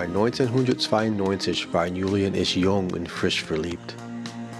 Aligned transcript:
Jahr 0.00 0.08
1992 0.08 1.72
waren 1.74 1.94
Julia 1.94 2.28
und 2.28 2.36
ich 2.36 2.56
jung 2.56 2.90
und 2.92 3.06
frisch 3.06 3.42
verliebt. 3.42 3.94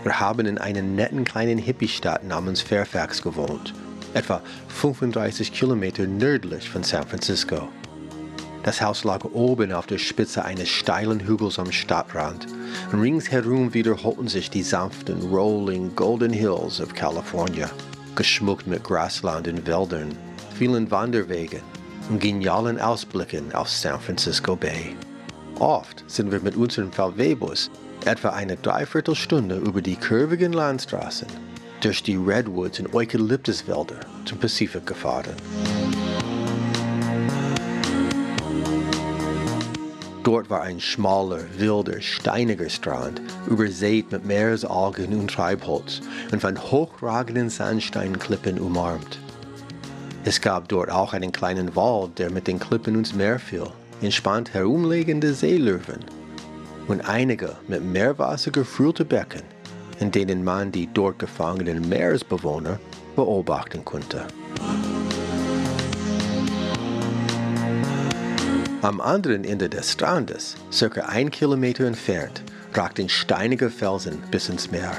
Wir 0.02 0.20
haben 0.20 0.46
in 0.46 0.59
einer 0.59 0.82
netten 0.82 1.25
kleinen 1.25 1.57
Hippie-Stadt 1.57 2.25
namens 2.25 2.61
Fairfax 2.61 3.22
gewohnt, 3.22 3.72
etwa 4.12 4.43
35 4.68 5.53
Kilometer 5.53 6.07
nördlich 6.07 6.68
von 6.68 6.82
San 6.82 7.07
Francisco. 7.07 7.68
Das 8.64 8.82
Haus 8.82 9.04
lag 9.04 9.25
oben 9.32 9.72
auf 9.72 9.86
der 9.86 9.96
Spitze 9.96 10.45
eines 10.45 10.68
steilen 10.68 11.21
Hügels 11.21 11.59
am 11.59 11.72
Stadtrand 11.72 12.46
und 12.93 13.00
ringsherum 13.00 13.72
wiederholten 13.72 14.29
sich 14.29 14.50
die 14.50 14.62
sanften, 14.62 15.22
rolling 15.30 15.96
Golden 15.96 16.34
Hills 16.34 16.82
of 16.82 16.94
California, 16.94 17.71
geschmückt 18.14 18.66
mit 18.66 18.85
Grasland 18.85 19.49
und 19.49 19.66
Wäldern, 19.66 20.14
vielen 20.58 20.91
Wanderwegen 20.91 21.63
und 22.11 22.21
genialen 22.21 22.79
Ausblicken 22.79 23.54
auf 23.54 23.71
San 23.71 23.99
Francisco 23.99 24.54
Bay. 24.54 24.94
Oft 25.61 26.05
sind 26.07 26.32
wir 26.32 26.41
mit 26.41 26.57
unserem 26.57 26.91
VW-Bus 26.91 27.71
etwa 28.07 28.31
eine 28.31 28.57
Dreiviertelstunde 28.57 29.57
über 29.57 29.83
die 29.83 29.95
kurvigen 29.95 30.55
Landstraßen 30.55 31.29
durch 31.83 32.03
die 32.03 32.17
Redwoods 32.17 32.81
und 32.81 32.95
Eukalyptuswälder 32.95 34.00
zum 34.25 34.39
Pazifik 34.39 34.86
gefahren. 34.86 35.34
Dort 40.25 40.48
war 40.48 40.62
ein 40.62 40.81
schmaler, 40.81 41.41
wilder, 41.59 42.00
steiniger 42.00 42.70
Strand, 42.70 43.20
übersät 43.47 44.11
mit 44.12 44.25
Meeresalgen 44.25 45.12
und 45.12 45.31
Treibholz 45.31 46.00
und 46.33 46.41
von 46.41 46.58
hochragenden 46.58 47.50
Sandsteinklippen 47.50 48.58
umarmt. 48.58 49.19
Es 50.24 50.41
gab 50.41 50.69
dort 50.69 50.91
auch 50.91 51.12
einen 51.12 51.33
kleinen 51.33 51.77
Wald, 51.77 52.19
der 52.19 52.30
mit 52.30 52.47
den 52.47 52.58
Klippen 52.58 52.95
ins 52.95 53.14
Meer 53.14 53.39
fiel, 53.39 53.67
entspannt 54.02 54.54
herumliegende 54.54 55.34
Seelöwen 55.34 56.04
und 56.88 57.08
einige 57.08 57.56
mit 57.68 57.84
Meerwasser 57.84 58.50
gefüllte 58.50 59.04
Becken, 59.04 59.42
in 60.00 60.10
denen 60.10 60.42
man 60.42 60.72
die 60.72 60.88
dort 60.92 61.18
gefangenen 61.18 61.88
Meeresbewohner 61.88 62.78
beobachten 63.16 63.84
konnte. 63.84 64.26
Am 68.82 69.00
anderen 69.00 69.44
Ende 69.44 69.68
des 69.68 69.92
Strandes, 69.92 70.56
circa 70.72 71.02
ein 71.02 71.30
Kilometer 71.30 71.84
entfernt, 71.84 72.42
ragten 72.72 73.10
steinige 73.10 73.68
Felsen 73.68 74.22
bis 74.30 74.48
ins 74.48 74.70
Meer. 74.70 74.96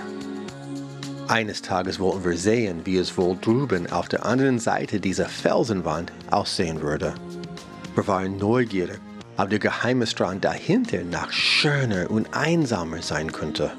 Eines 1.27 1.61
Tages 1.61 1.99
wollten 1.99 2.23
wir 2.25 2.37
sehen, 2.37 2.81
wie 2.83 2.97
es 2.97 3.17
wohl 3.17 3.37
drüben 3.41 3.91
auf 3.91 4.07
der 4.07 4.25
anderen 4.25 4.59
Seite 4.59 4.99
dieser 4.99 5.25
Felsenwand 5.27 6.11
aussehen 6.29 6.81
würde. 6.81 7.15
Wir 7.95 8.07
waren 8.07 8.37
neugierig 8.37 8.99
ob 9.41 9.49
der 9.49 9.59
geheime 9.59 10.05
Strand 10.05 10.45
dahinter 10.45 11.03
noch 11.03 11.31
schöner 11.31 12.09
und 12.11 12.33
einsamer 12.33 13.01
sein 13.01 13.31
könnte. 13.31 13.71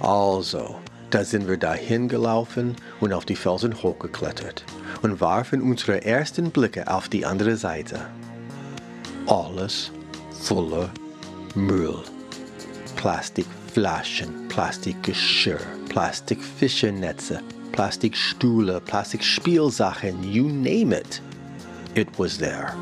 Also, 0.00 0.76
da 1.10 1.24
sind 1.24 1.48
wir 1.48 1.56
dahin 1.56 2.08
gelaufen 2.08 2.76
und 3.00 3.12
auf 3.12 3.24
die 3.24 3.36
Felsen 3.36 3.82
hochgeklettert 3.82 4.64
und 5.02 5.20
warfen 5.20 5.62
unsere 5.62 6.04
ersten 6.04 6.50
Blicke 6.50 6.86
auf 6.92 7.08
die 7.08 7.24
andere 7.24 7.56
Seite. 7.56 8.00
Alles 9.26 9.90
voller 10.42 10.90
Müll. 11.54 12.02
Plastikflaschen, 12.96 14.48
Plastikgeschirr, 14.48 15.60
Plastikfischernetze, 15.88 17.40
Plastikstühle, 17.72 18.80
Plastikspielsachen, 18.80 20.22
you 20.24 20.48
name 20.48 20.98
it. 20.98 21.22
It 21.94 22.08
was 22.16 22.38
there. 22.38 22.72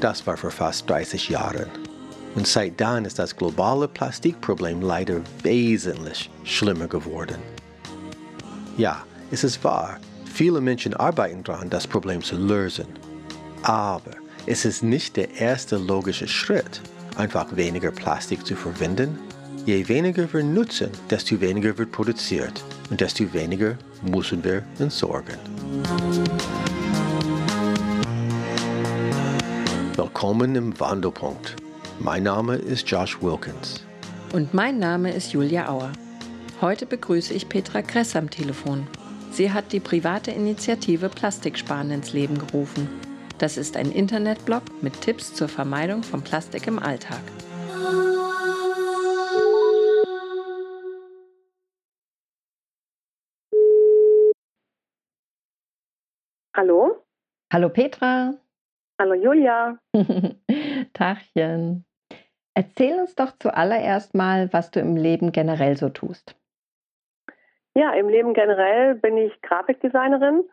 Das 0.00 0.24
war 0.26 0.36
vor 0.36 0.52
fast 0.52 0.88
30 0.88 1.28
Jahren. 1.28 1.68
Und 2.36 2.46
seitdem 2.46 3.04
ist 3.04 3.18
das 3.18 3.36
globale 3.36 3.88
Plastikproblem 3.88 4.80
leider 4.80 5.20
wesentlich 5.42 6.30
schlimmer 6.44 6.86
geworden. 6.86 7.38
Ja, 8.76 9.04
es 9.32 9.42
ist 9.42 9.64
wahr, 9.64 9.98
viele 10.24 10.60
Menschen 10.60 10.94
arbeiten 10.94 11.42
daran, 11.42 11.68
das 11.68 11.86
Problem 11.88 12.22
zu 12.22 12.36
lösen. 12.36 12.86
Aber 13.62 14.12
es 14.46 14.64
ist 14.64 14.84
nicht 14.84 15.16
der 15.16 15.34
erste 15.34 15.78
logische 15.78 16.28
Schritt, 16.28 16.80
einfach 17.16 17.56
weniger 17.56 17.90
Plastik 17.90 18.46
zu 18.46 18.54
verwenden. 18.54 19.18
Je 19.66 19.88
weniger 19.88 20.30
wir 20.30 20.44
nutzen, 20.44 20.90
desto 21.08 21.40
weniger 21.40 21.78
wird 21.78 21.90
produziert 21.90 22.62
und 22.90 23.00
desto 23.00 23.32
weniger 23.32 23.78
müssen 24.02 24.44
wir 24.44 24.62
entsorgen. 24.78 25.38
Willkommen 29.96 30.54
im 30.54 30.78
Wandelpunkt. 30.78 31.56
Mein 31.98 32.24
Name 32.24 32.56
ist 32.56 32.86
Josh 32.90 33.22
Wilkins. 33.22 33.86
Und 34.34 34.52
mein 34.52 34.78
Name 34.78 35.10
ist 35.10 35.32
Julia 35.32 35.70
Auer. 35.70 35.92
Heute 36.60 36.84
begrüße 36.84 37.32
ich 37.32 37.48
Petra 37.48 37.80
Kress 37.80 38.16
am 38.16 38.28
Telefon. 38.28 38.86
Sie 39.30 39.50
hat 39.50 39.72
die 39.72 39.80
private 39.80 40.30
Initiative 40.30 41.08
Plastiksparen 41.08 41.90
ins 41.90 42.12
Leben 42.12 42.36
gerufen. 42.36 42.86
Das 43.38 43.56
ist 43.56 43.78
ein 43.78 43.90
Internetblog 43.90 44.62
mit 44.82 45.00
Tipps 45.00 45.32
zur 45.32 45.48
Vermeidung 45.48 46.02
von 46.02 46.20
Plastik 46.20 46.66
im 46.66 46.78
Alltag. 46.78 47.22
Hallo? 56.56 57.02
Hallo 57.52 57.68
Petra. 57.68 58.34
Hallo 59.00 59.14
Julia. 59.14 59.76
Tachchen. 60.92 61.84
Erzähl 62.54 63.00
uns 63.00 63.16
doch 63.16 63.32
zuallererst 63.40 64.14
mal, 64.14 64.52
was 64.52 64.70
du 64.70 64.78
im 64.78 64.94
Leben 64.94 65.32
generell 65.32 65.76
so 65.76 65.88
tust. 65.88 66.36
Ja, 67.74 67.92
im 67.94 68.08
Leben 68.08 68.34
generell 68.34 68.94
bin 68.94 69.16
ich 69.16 69.42
Grafikdesignerin. 69.42 70.48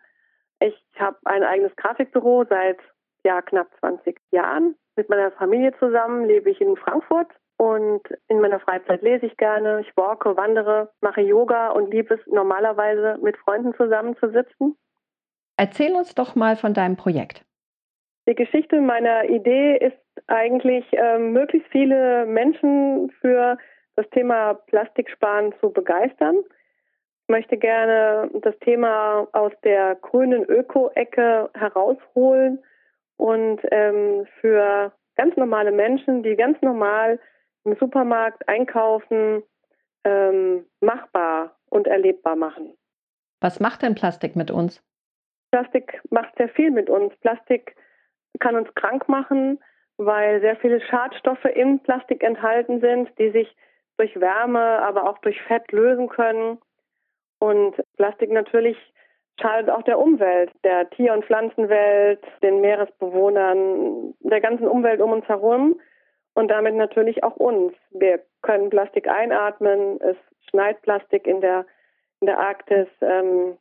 Ich 0.59 0.75
habe 0.97 1.17
ein 1.25 1.43
eigenes 1.43 1.75
Grafikbüro 1.75 2.45
seit 2.49 2.79
ja, 3.23 3.43
knapp 3.43 3.67
20 3.79 4.19
Jahren. 4.31 4.73
Mit 4.95 5.07
meiner 5.07 5.31
Familie 5.31 5.71
zusammen 5.77 6.25
lebe 6.25 6.49
ich 6.49 6.59
in 6.61 6.77
Frankfurt 6.77 7.29
und 7.57 8.01
in 8.27 8.41
meiner 8.41 8.59
Freizeit 8.59 9.03
lese 9.03 9.27
ich 9.27 9.37
gerne. 9.37 9.81
Ich 9.81 9.95
walke, 9.95 10.35
wandere, 10.35 10.91
mache 11.01 11.21
Yoga 11.21 11.69
und 11.69 11.91
liebe 11.91 12.15
es 12.15 12.25
normalerweise 12.25 13.19
mit 13.21 13.37
Freunden 13.37 13.75
zusammenzusitzen. 13.75 14.75
Erzähl 15.57 15.93
uns 15.93 16.15
doch 16.15 16.35
mal 16.35 16.55
von 16.55 16.73
deinem 16.73 16.95
Projekt. 16.95 17.45
Die 18.27 18.35
Geschichte 18.35 18.79
meiner 18.81 19.25
Idee 19.25 19.77
ist 19.77 19.97
eigentlich, 20.27 20.85
ähm, 20.91 21.33
möglichst 21.33 21.69
viele 21.71 22.25
Menschen 22.25 23.11
für 23.19 23.57
das 23.95 24.09
Thema 24.11 24.53
Plastiksparen 24.53 25.53
zu 25.59 25.71
begeistern. 25.71 26.37
Ich 26.37 27.29
möchte 27.29 27.57
gerne 27.57 28.29
das 28.41 28.57
Thema 28.59 29.27
aus 29.31 29.51
der 29.63 29.95
grünen 29.95 30.43
Öko-Ecke 30.43 31.49
herausholen 31.53 32.59
und 33.17 33.61
ähm, 33.71 34.27
für 34.39 34.91
ganz 35.15 35.35
normale 35.37 35.71
Menschen, 35.71 36.23
die 36.23 36.35
ganz 36.35 36.61
normal 36.61 37.19
im 37.63 37.75
Supermarkt 37.79 38.47
einkaufen, 38.47 39.43
ähm, 40.03 40.65
machbar 40.79 41.57
und 41.69 41.87
erlebbar 41.87 42.35
machen. 42.35 42.73
Was 43.39 43.59
macht 43.59 43.81
denn 43.81 43.95
Plastik 43.95 44.35
mit 44.35 44.51
uns? 44.51 44.83
Plastik 45.51 46.01
macht 46.09 46.35
sehr 46.37 46.49
viel 46.49 46.71
mit 46.71 46.89
uns. 46.89 47.15
Plastik 47.17 47.75
kann 48.39 48.55
uns 48.55 48.73
krank 48.75 49.07
machen, 49.07 49.59
weil 49.97 50.41
sehr 50.41 50.55
viele 50.57 50.81
Schadstoffe 50.81 51.45
im 51.45 51.79
Plastik 51.79 52.23
enthalten 52.23 52.79
sind, 52.79 53.09
die 53.19 53.31
sich 53.31 53.55
durch 53.97 54.19
Wärme, 54.19 54.81
aber 54.81 55.09
auch 55.09 55.19
durch 55.19 55.39
Fett 55.43 55.71
lösen 55.71 56.07
können. 56.09 56.59
Und 57.39 57.75
Plastik 57.97 58.31
natürlich 58.31 58.77
schadet 59.39 59.69
auch 59.69 59.83
der 59.83 59.99
Umwelt, 59.99 60.51
der 60.63 60.89
Tier- 60.91 61.13
und 61.13 61.25
Pflanzenwelt, 61.25 62.23
den 62.41 62.61
Meeresbewohnern, 62.61 64.13
der 64.19 64.41
ganzen 64.41 64.67
Umwelt 64.67 65.01
um 65.01 65.11
uns 65.11 65.27
herum 65.27 65.79
und 66.33 66.49
damit 66.49 66.75
natürlich 66.75 67.23
auch 67.23 67.35
uns. 67.35 67.73
Wir 67.91 68.21
können 68.41 68.69
Plastik 68.69 69.07
einatmen, 69.07 69.99
es 70.01 70.17
schneit 70.49 70.81
Plastik 70.81 71.27
in 71.27 71.41
der, 71.41 71.65
in 72.21 72.27
der 72.27 72.39
Arktis. 72.39 72.87
Ähm, 73.01 73.57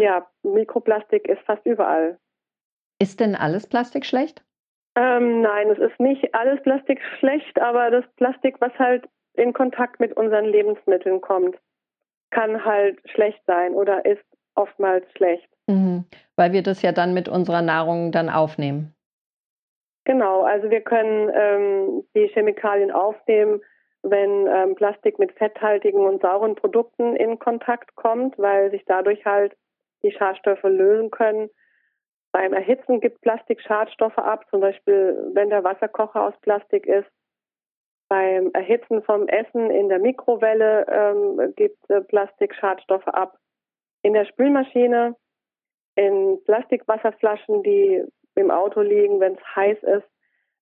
ja, 0.00 0.26
Mikroplastik 0.42 1.28
ist 1.28 1.42
fast 1.42 1.64
überall. 1.66 2.18
Ist 2.98 3.20
denn 3.20 3.34
alles 3.34 3.66
Plastik 3.66 4.04
schlecht? 4.04 4.42
Ähm, 4.96 5.40
nein, 5.40 5.70
es 5.70 5.78
ist 5.78 6.00
nicht 6.00 6.34
alles 6.34 6.60
Plastik 6.62 7.00
schlecht, 7.18 7.60
aber 7.60 7.90
das 7.90 8.04
Plastik, 8.16 8.60
was 8.60 8.72
halt 8.78 9.08
in 9.34 9.52
Kontakt 9.52 10.00
mit 10.00 10.16
unseren 10.16 10.44
Lebensmitteln 10.44 11.20
kommt, 11.20 11.56
kann 12.30 12.64
halt 12.64 12.98
schlecht 13.10 13.40
sein 13.46 13.74
oder 13.74 14.04
ist 14.04 14.24
oftmals 14.54 15.04
schlecht. 15.12 15.48
Mhm. 15.68 16.04
Weil 16.36 16.52
wir 16.52 16.62
das 16.62 16.82
ja 16.82 16.92
dann 16.92 17.14
mit 17.14 17.28
unserer 17.28 17.62
Nahrung 17.62 18.12
dann 18.12 18.28
aufnehmen. 18.28 18.94
Genau, 20.04 20.42
also 20.42 20.70
wir 20.70 20.80
können 20.80 21.30
ähm, 21.34 22.04
die 22.14 22.26
Chemikalien 22.28 22.90
aufnehmen, 22.90 23.60
wenn 24.02 24.46
ähm, 24.46 24.74
Plastik 24.74 25.18
mit 25.18 25.32
fetthaltigen 25.32 26.00
und 26.00 26.22
sauren 26.22 26.54
Produkten 26.54 27.14
in 27.16 27.38
Kontakt 27.38 27.94
kommt, 27.96 28.38
weil 28.38 28.70
sich 28.70 28.84
dadurch 28.86 29.24
halt 29.24 29.56
die 30.02 30.12
Schadstoffe 30.12 30.62
lösen 30.64 31.10
können 31.10 31.50
Beim 32.32 32.52
Erhitzen 32.52 33.00
gibt 33.00 33.20
Plastik 33.22 33.60
Schadstoffe 33.60 34.18
ab, 34.18 34.46
zum 34.50 34.60
Beispiel 34.60 35.30
wenn 35.34 35.50
der 35.50 35.64
Wasserkocher 35.64 36.22
aus 36.28 36.34
Plastik 36.42 36.86
ist. 36.86 37.08
Beim 38.08 38.50
Erhitzen 38.52 39.02
vom 39.02 39.28
Essen 39.28 39.70
in 39.70 39.88
der 39.88 39.98
Mikrowelle 39.98 40.86
ähm, 40.88 41.54
gibt 41.56 41.90
äh, 41.90 42.00
Plastik 42.00 42.54
Schadstoffe 42.54 43.06
ab. 43.08 43.36
In 44.02 44.14
der 44.14 44.24
Spülmaschine, 44.24 45.16
in 45.96 46.40
Plastikwasserflaschen, 46.44 47.62
die 47.62 48.04
im 48.36 48.50
Auto 48.50 48.80
liegen, 48.80 49.20
wenn 49.20 49.34
es 49.34 49.56
heiß 49.56 49.78
ist, 49.82 50.08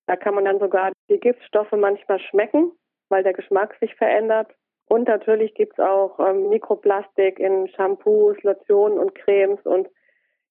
da 0.06 0.16
kann 0.16 0.34
man 0.34 0.46
dann 0.46 0.58
sogar 0.58 0.92
die 1.10 1.20
Giftstoffe 1.20 1.72
manchmal 1.72 2.18
schmecken, 2.18 2.72
weil 3.10 3.22
der 3.22 3.34
Geschmack 3.34 3.76
sich 3.80 3.94
verändert. 3.94 4.50
Und 4.88 5.08
natürlich 5.08 5.54
gibt 5.54 5.78
es 5.78 5.84
auch 5.84 6.18
ähm, 6.18 6.48
Mikroplastik 6.48 7.38
in 7.38 7.68
Shampoos, 7.68 8.42
Lotionen 8.42 8.98
und 8.98 9.14
Cremes 9.14 9.60
und 9.64 9.88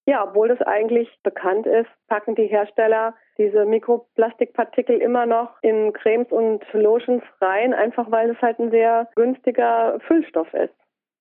ja, 0.07 0.23
obwohl 0.23 0.47
das 0.47 0.61
eigentlich 0.61 1.09
bekannt 1.21 1.67
ist, 1.67 1.89
packen 2.07 2.33
die 2.35 2.47
Hersteller 2.47 3.13
diese 3.37 3.65
Mikroplastikpartikel 3.65 4.97
immer 4.99 5.25
noch 5.25 5.61
in 5.61 5.91
Cremes 5.91 6.31
und 6.31 6.63
Lotions 6.71 7.23
rein, 7.41 7.73
einfach 7.73 8.09
weil 8.09 8.29
es 8.29 8.41
halt 8.41 8.57
ein 8.57 8.71
sehr 8.71 9.09
günstiger 9.15 9.99
Füllstoff 10.07 10.53
ist. 10.53 10.73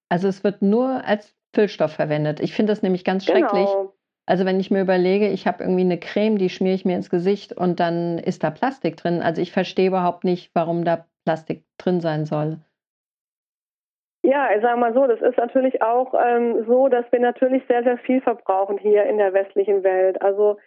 Also 0.09 0.29
es 0.29 0.45
wird 0.45 0.63
nur 0.63 1.03
als 1.05 1.35
Füllstoff 1.53 1.95
verwendet. 1.95 2.39
Ich 2.39 2.55
finde 2.55 2.73
das 2.73 2.83
nämlich 2.83 3.05
ganz 3.05 3.27
genau. 3.27 3.41
schrecklich. 3.41 3.67
Genau. 3.67 3.93
Also 4.25 4.45
wenn 4.45 4.61
ich 4.61 4.71
mir 4.71 4.83
überlege, 4.83 5.29
ich 5.29 5.49
habe 5.49 5.65
irgendwie 5.65 5.83
eine 5.83 5.99
Creme, 5.99 6.39
die 6.39 6.49
schmiere 6.49 6.75
ich 6.75 6.85
mir 6.85 6.97
ins 6.97 7.11
Gesicht 7.11 7.53
und 7.53 7.81
dann 7.81 8.19
ist 8.19 8.45
da 8.45 8.51
Plastik 8.51 8.97
drin. 8.97 9.21
Also 9.21 9.43
ich 9.43 9.51
verstehe 9.51 9.89
überhaupt 9.89 10.23
nicht, 10.23 10.51
warum 10.55 10.85
da 10.85 11.07
Plastik 11.25 11.65
drin 11.77 12.01
sein 12.01 12.25
soll. 12.25 12.59
Ja, 14.27 14.51
ich 14.53 14.61
sage 14.61 14.77
mal 14.77 14.93
so, 14.93 15.07
das 15.07 15.21
ist 15.21 15.37
natürlich 15.37 15.83
auch 15.83 16.13
ähm, 16.21 16.65
so, 16.67 16.89
dass 16.89 17.05
wir 17.13 17.21
natürlich 17.21 17.63
sehr, 17.69 17.85
sehr 17.85 17.97
viel 17.99 18.21
verbrauchen 18.21 18.77
hier 18.77 19.05
in 19.05 19.19
der 19.19 19.33
westlichen 19.33 19.85
Welt. 19.85 20.21
Also 20.21 20.59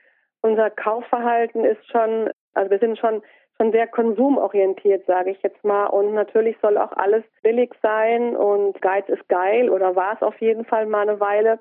unser 0.41 0.69
Kaufverhalten 0.69 1.65
ist 1.65 1.85
schon, 1.91 2.29
also 2.53 2.71
wir 2.71 2.79
sind 2.79 2.97
schon 2.97 3.21
schon 3.57 3.73
sehr 3.73 3.87
konsumorientiert, 3.87 5.05
sage 5.07 5.31
ich 5.31 5.41
jetzt 5.41 5.61
mal. 5.65 5.87
Und 5.87 6.13
natürlich 6.13 6.55
soll 6.61 6.77
auch 6.77 6.93
alles 6.93 7.25
billig 7.43 7.73
sein 7.81 8.33
und 8.33 8.81
Geiz 8.81 9.09
ist 9.09 9.27
geil 9.27 9.69
oder 9.69 9.93
war 9.93 10.13
es 10.13 10.21
auf 10.21 10.39
jeden 10.39 10.63
Fall 10.63 10.85
mal 10.85 11.09
eine 11.09 11.19
Weile. 11.19 11.59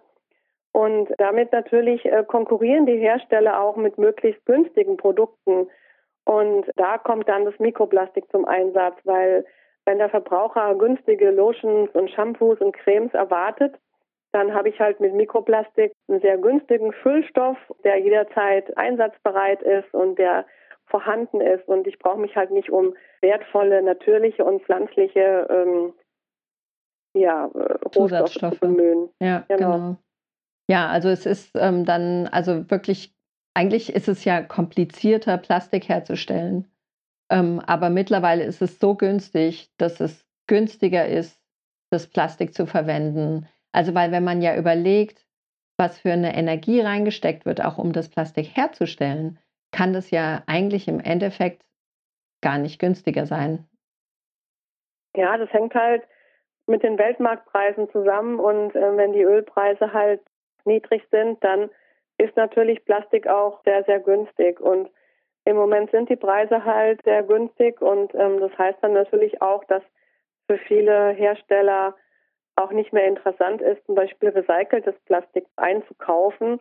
Und 0.71 1.13
damit 1.19 1.51
natürlich 1.51 2.05
äh, 2.05 2.23
konkurrieren 2.25 2.87
die 2.87 2.99
Hersteller 2.99 3.61
auch 3.61 3.75
mit 3.75 3.99
möglichst 3.99 4.47
günstigen 4.47 4.97
Produkten. 4.97 5.67
Und 6.25 6.71
da 6.77 6.99
kommt 6.99 7.29
dann 7.29 7.45
das 7.45 7.59
Mikroplastik 7.59 8.31
zum 8.31 8.45
Einsatz, 8.45 8.95
weil 9.03 9.45
wenn 9.89 9.97
der 9.97 10.11
Verbraucher 10.11 10.75
günstige 10.75 11.31
Lotions 11.31 11.89
und 11.95 12.11
Shampoos 12.11 12.61
und 12.61 12.77
Cremes 12.77 13.15
erwartet, 13.15 13.75
dann 14.33 14.53
habe 14.53 14.69
ich 14.69 14.79
halt 14.79 15.01
mit 15.01 15.15
Mikroplastik 15.15 15.93
einen 16.09 16.21
sehr 16.21 16.37
günstigen 16.37 16.93
Füllstoff, 16.93 17.57
der 17.85 17.97
jederzeit 17.97 18.77
einsatzbereit 18.77 19.63
ist 19.63 19.95
und 19.95 20.19
der 20.19 20.45
vorhanden 20.85 21.41
ist. 21.41 21.67
Und 21.69 21.87
ich 21.87 21.99
brauche 21.99 22.21
mich 22.21 22.37
halt 22.37 22.51
nicht 22.51 22.69
um 22.71 22.95
wertvolle, 23.23 23.81
natürliche 23.81 24.45
und 24.45 24.63
pflanzliche 24.63 25.49
ähm, 25.49 25.95
ja, 27.15 27.47
äh, 27.47 27.89
Rohstoffe 27.97 28.59
zu 28.59 28.61
bemühen. 28.61 29.09
Ja, 29.23 29.47
genau. 29.49 29.73
genau. 29.73 29.97
Ja, 30.69 30.89
also 30.89 31.09
es 31.09 31.25
ist 31.25 31.53
ähm, 31.55 31.87
dann, 31.87 32.27
also 32.27 32.71
wirklich, 32.71 33.15
eigentlich 33.55 33.95
ist 33.95 34.09
es 34.09 34.27
ja 34.27 34.43
komplizierter, 34.43 35.39
Plastik 35.39 35.89
herzustellen. 35.89 36.71
Ähm, 37.31 37.61
aber 37.67 37.91
mittlerweile 37.91 38.45
ist 38.45 38.63
es 38.63 38.79
so 38.79 38.95
günstig, 38.95 39.71
dass 39.77 40.01
es 40.01 40.27
günstiger 40.47 41.07
ist, 41.07 41.41
das 41.91 42.07
Plastik 42.07 42.55
zu 42.55 42.67
verwenden. 42.67 43.49
Also 43.73 43.95
weil 43.95 44.13
wenn 44.13 44.25
man 44.25 44.43
ja 44.43 44.57
überlegt, 44.57 45.27
was 45.79 45.99
für 46.01 46.13
eine 46.13 46.35
Energie 46.35 46.81
reingesteckt 46.81 47.47
wird, 47.47 47.65
auch 47.65 47.79
um 47.79 47.93
das 47.93 48.09
Plastik 48.09 48.57
herzustellen, 48.57 49.39
kann 49.73 49.93
das 49.93 50.11
ja 50.11 50.43
eigentlich 50.47 50.89
im 50.89 51.01
Endeffekt 51.01 51.63
gar 52.43 52.59
nicht 52.59 52.81
günstiger 52.81 53.27
sein. 53.27 53.69
Ja, 55.15 55.37
das 55.37 55.53
hängt 55.53 55.75
halt 55.75 56.03
mit 56.67 56.83
den 56.83 56.99
Weltmarktpreisen 56.99 57.91
zusammen 57.91 58.39
und 58.39 58.75
äh, 58.75 58.97
wenn 58.97 59.13
die 59.13 59.23
Ölpreise 59.23 59.93
halt 59.93 60.21
niedrig 60.65 61.03
sind, 61.11 61.43
dann 61.43 61.71
ist 62.19 62.37
natürlich 62.37 62.85
Plastik 62.85 63.27
auch 63.27 63.63
sehr, 63.65 63.85
sehr 63.85 64.01
günstig. 64.01 64.61
Und 64.61 64.91
im 65.45 65.57
Moment 65.57 65.91
sind 65.91 66.09
die 66.09 66.17
Preise 66.17 66.65
halt 66.65 67.03
sehr 67.05 67.23
günstig 67.23 67.81
und 67.81 68.15
ähm, 68.15 68.41
das 68.41 68.57
heißt 68.59 68.79
dann 68.83 68.93
natürlich 68.93 69.41
auch, 69.41 69.65
dass 69.65 69.83
für 70.47 70.59
viele 70.59 71.11
Hersteller 71.11 71.95
auch 72.57 72.73
nicht 72.73 72.93
mehr 72.93 73.07
interessant 73.07 73.63
ist, 73.63 73.85
zum 73.87 73.95
Beispiel 73.95 74.31
recyceltes 74.31 74.95
Plastik 75.07 75.47
einzukaufen, 75.57 76.61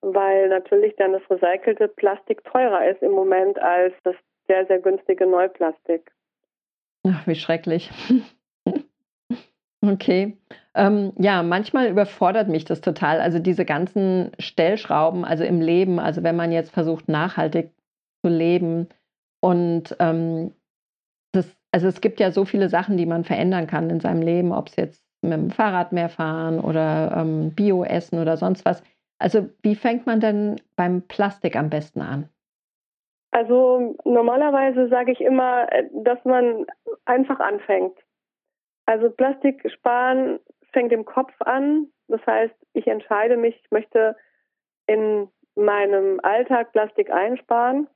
weil 0.00 0.48
natürlich 0.48 0.94
dann 0.96 1.12
das 1.12 1.22
recycelte 1.30 1.88
Plastik 1.88 2.44
teurer 2.44 2.88
ist 2.88 3.02
im 3.02 3.12
Moment 3.12 3.58
als 3.60 3.94
das 4.02 4.16
sehr, 4.48 4.66
sehr 4.66 4.80
günstige 4.80 5.26
Neuplastik. 5.26 6.10
Ach, 7.06 7.26
wie 7.26 7.34
schrecklich. 7.34 7.90
okay. 9.84 10.36
Ähm, 10.74 11.12
ja, 11.18 11.42
manchmal 11.42 11.88
überfordert 11.88 12.48
mich 12.48 12.64
das 12.64 12.80
total. 12.80 13.20
Also 13.20 13.38
diese 13.38 13.64
ganzen 13.64 14.32
Stellschrauben, 14.38 15.24
also 15.24 15.44
im 15.44 15.60
Leben, 15.60 15.98
also 15.98 16.22
wenn 16.22 16.36
man 16.36 16.52
jetzt 16.52 16.72
versucht, 16.72 17.08
nachhaltig 17.08 17.70
zu 18.22 18.30
leben. 18.30 18.88
Und 19.40 19.96
ähm, 20.00 20.52
das, 21.32 21.56
also 21.72 21.88
es 21.88 22.00
gibt 22.00 22.20
ja 22.20 22.30
so 22.30 22.44
viele 22.44 22.68
Sachen, 22.68 22.96
die 22.96 23.06
man 23.06 23.24
verändern 23.24 23.66
kann 23.66 23.90
in 23.90 24.00
seinem 24.00 24.22
Leben, 24.22 24.52
ob 24.52 24.68
es 24.68 24.76
jetzt 24.76 25.04
mit 25.22 25.32
dem 25.32 25.50
Fahrrad 25.50 25.92
mehr 25.92 26.08
fahren 26.08 26.60
oder 26.60 27.12
ähm, 27.16 27.54
Bio 27.54 27.84
essen 27.84 28.20
oder 28.20 28.36
sonst 28.36 28.64
was. 28.64 28.82
Also 29.18 29.48
wie 29.62 29.74
fängt 29.74 30.06
man 30.06 30.20
denn 30.20 30.60
beim 30.76 31.02
Plastik 31.02 31.56
am 31.56 31.70
besten 31.70 32.00
an? 32.00 32.28
Also 33.30 33.96
normalerweise 34.04 34.88
sage 34.88 35.12
ich 35.12 35.20
immer, 35.20 35.70
äh, 35.72 35.84
dass 35.92 36.24
man 36.24 36.66
einfach 37.04 37.40
anfängt. 37.40 37.96
Also 38.86 39.10
Plastik 39.10 39.70
sparen 39.70 40.40
fängt 40.72 40.92
im 40.92 41.04
Kopf 41.04 41.34
an. 41.40 41.88
Das 42.08 42.24
heißt, 42.26 42.54
ich 42.72 42.86
entscheide 42.86 43.36
mich, 43.36 43.60
ich 43.62 43.70
möchte 43.70 44.16
in 44.86 45.28
meinem 45.56 46.20
Alltag 46.22 46.72
Plastik 46.72 47.10
einsparen. 47.10 47.88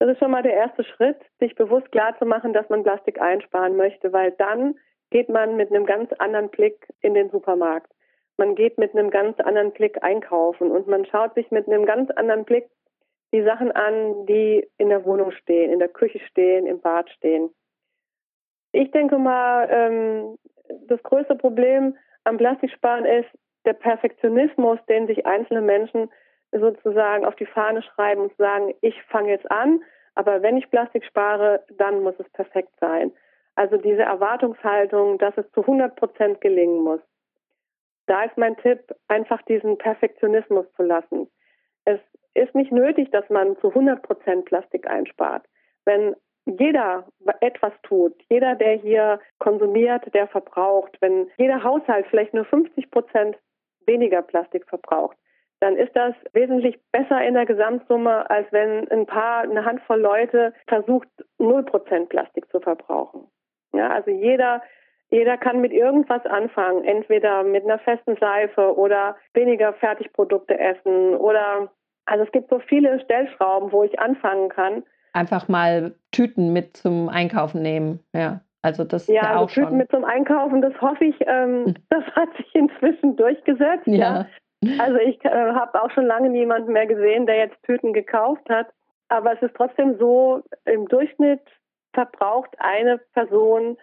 Das 0.00 0.08
ist 0.08 0.18
schon 0.18 0.30
mal 0.30 0.42
der 0.42 0.54
erste 0.54 0.82
Schritt, 0.82 1.18
sich 1.40 1.54
bewusst 1.54 1.92
klar 1.92 2.18
zu 2.18 2.24
machen, 2.24 2.54
dass 2.54 2.66
man 2.70 2.82
Plastik 2.82 3.20
einsparen 3.20 3.76
möchte, 3.76 4.14
weil 4.14 4.32
dann 4.32 4.74
geht 5.10 5.28
man 5.28 5.56
mit 5.56 5.70
einem 5.70 5.84
ganz 5.84 6.10
anderen 6.14 6.48
Blick 6.48 6.88
in 7.02 7.12
den 7.12 7.28
Supermarkt. 7.28 7.92
Man 8.38 8.54
geht 8.54 8.78
mit 8.78 8.96
einem 8.96 9.10
ganz 9.10 9.38
anderen 9.40 9.72
Blick 9.72 10.02
einkaufen 10.02 10.70
und 10.70 10.88
man 10.88 11.04
schaut 11.04 11.34
sich 11.34 11.50
mit 11.50 11.68
einem 11.68 11.84
ganz 11.84 12.10
anderen 12.12 12.46
Blick 12.46 12.64
die 13.34 13.42
Sachen 13.42 13.72
an, 13.72 14.24
die 14.24 14.66
in 14.78 14.88
der 14.88 15.04
Wohnung 15.04 15.32
stehen, 15.32 15.70
in 15.70 15.78
der 15.78 15.88
Küche 15.88 16.18
stehen, 16.20 16.66
im 16.66 16.80
Bad 16.80 17.10
stehen. 17.10 17.50
Ich 18.72 18.90
denke 18.92 19.18
mal, 19.18 19.68
ähm, 19.70 20.38
das 20.86 21.02
größte 21.02 21.34
Problem 21.34 21.94
am 22.24 22.38
Plastiksparen 22.38 23.04
ist 23.04 23.28
der 23.66 23.74
Perfektionismus, 23.74 24.78
den 24.88 25.06
sich 25.06 25.26
einzelne 25.26 25.60
Menschen 25.60 26.08
sozusagen 26.52 27.26
auf 27.26 27.36
die 27.36 27.46
Fahne 27.46 27.82
schreiben 27.82 28.22
und 28.22 28.36
sagen, 28.36 28.74
ich 28.80 29.00
fange 29.04 29.30
jetzt 29.30 29.50
an, 29.50 29.82
aber 30.14 30.42
wenn 30.42 30.56
ich 30.56 30.70
Plastik 30.70 31.04
spare, 31.04 31.64
dann 31.76 32.02
muss 32.02 32.14
es 32.18 32.28
perfekt 32.30 32.72
sein. 32.80 33.12
Also 33.54 33.76
diese 33.76 34.02
Erwartungshaltung, 34.02 35.18
dass 35.18 35.36
es 35.36 35.50
zu 35.52 35.60
100 35.60 35.96
Prozent 35.96 36.40
gelingen 36.40 36.82
muss. 36.82 37.00
Da 38.06 38.24
ist 38.24 38.36
mein 38.36 38.56
Tipp, 38.56 38.80
einfach 39.08 39.42
diesen 39.42 39.78
Perfektionismus 39.78 40.66
zu 40.74 40.82
lassen. 40.82 41.28
Es 41.84 42.00
ist 42.34 42.54
nicht 42.54 42.72
nötig, 42.72 43.10
dass 43.10 43.28
man 43.30 43.56
zu 43.58 43.68
100 43.68 44.02
Prozent 44.02 44.44
Plastik 44.46 44.88
einspart. 44.88 45.44
Wenn 45.84 46.16
jeder 46.46 47.06
etwas 47.40 47.72
tut, 47.82 48.14
jeder, 48.28 48.54
der 48.54 48.74
hier 48.74 49.20
konsumiert, 49.38 50.12
der 50.14 50.26
verbraucht, 50.28 50.96
wenn 51.00 51.30
jeder 51.36 51.62
Haushalt 51.62 52.06
vielleicht 52.08 52.34
nur 52.34 52.44
50 52.44 52.90
Prozent 52.90 53.36
weniger 53.86 54.22
Plastik 54.22 54.66
verbraucht, 54.68 55.16
dann 55.60 55.76
ist 55.76 55.94
das 55.94 56.14
wesentlich 56.32 56.78
besser 56.90 57.22
in 57.22 57.34
der 57.34 57.46
Gesamtsumme, 57.46 58.28
als 58.30 58.50
wenn 58.50 58.90
ein 58.90 59.06
paar, 59.06 59.42
eine 59.42 59.64
Handvoll 59.64 60.00
Leute 60.00 60.54
versucht, 60.66 61.08
0% 61.38 62.06
Plastik 62.06 62.50
zu 62.50 62.60
verbrauchen. 62.60 63.28
Ja, 63.74 63.90
also 63.90 64.10
jeder, 64.10 64.62
jeder 65.10 65.36
kann 65.36 65.60
mit 65.60 65.72
irgendwas 65.72 66.24
anfangen, 66.24 66.84
entweder 66.84 67.42
mit 67.42 67.64
einer 67.64 67.78
festen 67.78 68.16
Seife 68.16 68.76
oder 68.76 69.16
weniger 69.34 69.74
Fertigprodukte 69.74 70.58
essen 70.58 71.14
oder, 71.14 71.70
also 72.06 72.24
es 72.24 72.32
gibt 72.32 72.48
so 72.48 72.58
viele 72.60 72.98
Stellschrauben, 73.00 73.70
wo 73.70 73.84
ich 73.84 73.98
anfangen 74.00 74.48
kann. 74.48 74.82
Einfach 75.12 75.48
mal 75.48 75.94
Tüten 76.10 76.52
mit 76.52 76.76
zum 76.76 77.08
Einkaufen 77.08 77.62
nehmen, 77.62 78.00
ja. 78.14 78.40
Also 78.62 78.84
das 78.84 79.06
ja, 79.06 79.14
ja 79.14 79.22
also 79.30 79.44
auch 79.44 79.50
Tüten 79.50 79.68
schon. 79.68 79.76
mit 79.78 79.90
zum 79.90 80.04
Einkaufen, 80.04 80.60
das 80.62 80.78
hoffe 80.80 81.04
ich, 81.04 81.16
ähm, 81.26 81.66
hm. 81.66 81.74
das 81.90 82.04
hat 82.14 82.28
sich 82.36 82.54
inzwischen 82.54 83.16
durchgesetzt. 83.16 83.86
Ja. 83.86 83.96
ja. 83.96 84.26
Also 84.78 84.98
ich 84.98 85.24
äh, 85.24 85.30
habe 85.30 85.82
auch 85.82 85.90
schon 85.90 86.06
lange 86.06 86.28
niemanden 86.28 86.72
mehr 86.72 86.86
gesehen, 86.86 87.26
der 87.26 87.36
jetzt 87.36 87.62
Tüten 87.62 87.92
gekauft 87.92 88.48
hat. 88.48 88.68
Aber 89.08 89.32
es 89.32 89.42
ist 89.42 89.54
trotzdem 89.56 89.98
so, 89.98 90.42
im 90.66 90.86
Durchschnitt 90.86 91.40
verbraucht 91.92 92.54
eine 92.58 92.98
Person 93.14 93.76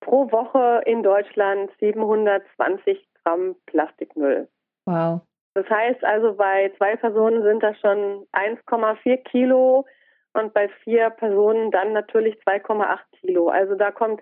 pro 0.00 0.30
Woche 0.30 0.82
in 0.86 1.02
Deutschland 1.02 1.70
720 1.80 3.08
Gramm 3.22 3.56
Plastikmüll. 3.66 4.48
Wow. 4.84 5.20
Das 5.54 5.68
heißt 5.70 6.04
also, 6.04 6.34
bei 6.34 6.72
zwei 6.76 6.96
Personen 6.96 7.42
sind 7.42 7.62
das 7.62 7.78
schon 7.80 8.26
1,4 8.32 9.16
Kilo 9.18 9.86
und 10.34 10.52
bei 10.52 10.68
vier 10.82 11.10
Personen 11.10 11.70
dann 11.70 11.92
natürlich 11.92 12.34
2,8 12.44 12.98
Kilo. 13.20 13.48
Also 13.48 13.76
da 13.76 13.92
kommt 13.92 14.20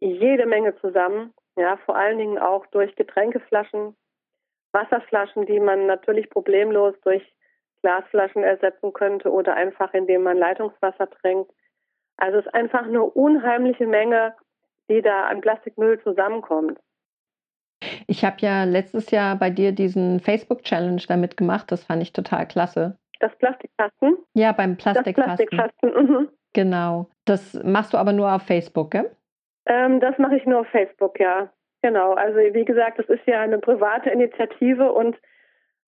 jede 0.00 0.46
Menge 0.46 0.74
zusammen. 0.76 1.34
Ja, 1.56 1.76
vor 1.84 1.96
allen 1.96 2.18
Dingen 2.18 2.38
auch 2.38 2.66
durch 2.68 2.96
Getränkeflaschen, 2.96 3.94
Wasserflaschen, 4.74 5.46
die 5.46 5.60
man 5.60 5.86
natürlich 5.86 6.28
problemlos 6.28 6.94
durch 7.02 7.22
Glasflaschen 7.82 8.42
ersetzen 8.42 8.92
könnte 8.92 9.30
oder 9.30 9.54
einfach 9.54 9.94
indem 9.94 10.22
man 10.22 10.38
Leitungswasser 10.38 11.08
trinkt. 11.10 11.50
Also 12.16 12.38
es 12.38 12.46
ist 12.46 12.54
einfach 12.54 12.84
eine 12.84 13.02
unheimliche 13.02 13.86
Menge, 13.86 14.34
die 14.88 15.02
da 15.02 15.26
an 15.26 15.40
Plastikmüll 15.40 16.00
zusammenkommt. 16.02 16.78
Ich 18.06 18.24
habe 18.24 18.36
ja 18.40 18.64
letztes 18.64 19.10
Jahr 19.10 19.36
bei 19.36 19.50
dir 19.50 19.72
diesen 19.72 20.20
Facebook-Challenge 20.20 21.02
damit 21.08 21.36
gemacht. 21.36 21.70
Das 21.70 21.84
fand 21.84 22.02
ich 22.02 22.12
total 22.12 22.46
klasse. 22.46 22.98
Das 23.20 23.36
Plastikkasten? 23.36 24.16
Ja, 24.34 24.52
beim 24.52 24.76
Plastikkasten. 24.76 25.48
Das 25.48 25.58
Plastikkasten, 25.70 26.06
mhm. 26.08 26.28
Genau. 26.52 27.08
Das 27.24 27.54
machst 27.64 27.92
du 27.92 27.98
aber 27.98 28.12
nur 28.12 28.32
auf 28.32 28.42
Facebook, 28.42 28.92
gell? 28.92 29.10
Ähm, 29.66 30.00
das 30.00 30.18
mache 30.18 30.36
ich 30.36 30.46
nur 30.46 30.60
auf 30.60 30.68
Facebook, 30.68 31.18
ja. 31.20 31.50
Genau. 31.84 32.14
Also 32.14 32.38
wie 32.38 32.64
gesagt, 32.64 32.98
das 32.98 33.06
ist 33.10 33.26
ja 33.26 33.42
eine 33.42 33.58
private 33.58 34.08
Initiative 34.08 34.90
und 34.90 35.18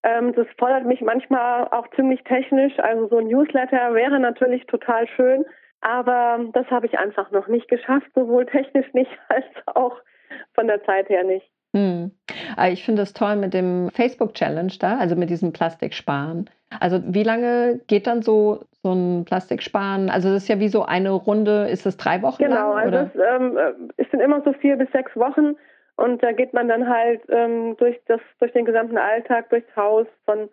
ähm, 0.03 0.35
das 0.35 0.47
fordert 0.59 0.85
mich 0.85 1.01
manchmal 1.01 1.69
auch 1.69 1.89
ziemlich 1.97 2.23
technisch. 2.25 2.79
Also 2.81 3.09
so 3.09 3.17
ein 3.17 3.29
Newsletter 3.29 3.95
wäre 3.95 4.21
natürlich 4.21 4.67
total 4.67 5.09
schön, 5.09 5.47
aber 5.81 6.51
das 6.53 6.67
habe 6.67 6.85
ich 6.85 6.99
einfach 6.99 7.31
noch 7.31 7.49
nicht 7.49 7.69
geschafft, 7.69 8.09
sowohl 8.15 8.45
technisch 8.45 8.93
nicht 8.93 9.11
als 9.31 9.47
auch 9.65 9.97
von 10.53 10.67
der 10.67 10.85
Zeit 10.85 11.09
her 11.09 11.25
nicht. 11.25 11.51
Hm. 11.75 12.11
Ich 12.71 12.85
finde 12.85 13.01
es 13.01 13.15
toll 13.15 13.37
mit 13.37 13.55
dem 13.55 13.89
Facebook-Challenge 13.89 14.75
da, 14.79 14.99
also 14.99 15.17
mit 15.17 15.31
diesem 15.31 15.55
Plastiksparen. 15.55 16.51
Also 16.79 17.01
wie 17.07 17.23
lange 17.23 17.81
geht 17.87 18.07
dann 18.07 18.21
so, 18.21 18.65
so 18.83 18.93
ein 18.93 19.25
Plastiksparen? 19.25 20.11
Also 20.11 20.29
das 20.29 20.43
ist 20.43 20.49
ja 20.49 20.61
wie 20.61 20.69
so 20.69 20.85
eine 20.85 21.13
Runde, 21.13 21.69
ist 21.71 21.87
es 21.87 21.97
drei 21.97 22.21
Wochen 22.21 22.43
genau, 22.43 22.75
lang? 22.75 22.85
Genau, 22.85 22.99
also 22.99 23.11
es, 23.15 23.41
ähm, 23.41 23.57
äh, 23.57 23.73
es 23.97 24.11
sind 24.11 24.21
immer 24.21 24.43
so 24.43 24.53
vier 24.53 24.77
bis 24.77 24.91
sechs 24.93 25.17
Wochen 25.17 25.57
und 25.97 26.23
da 26.23 26.33
geht 26.33 26.53
man 26.53 26.69
dann 26.69 26.89
halt 26.89 27.23
ähm, 27.29 27.77
durch, 27.79 27.99
das, 28.07 28.21
durch 28.39 28.53
den 28.53 28.67
gesamten 28.67 28.99
Alltag, 28.99 29.49
durchs 29.49 29.75
Haus, 29.77 30.07
von, 30.27 30.51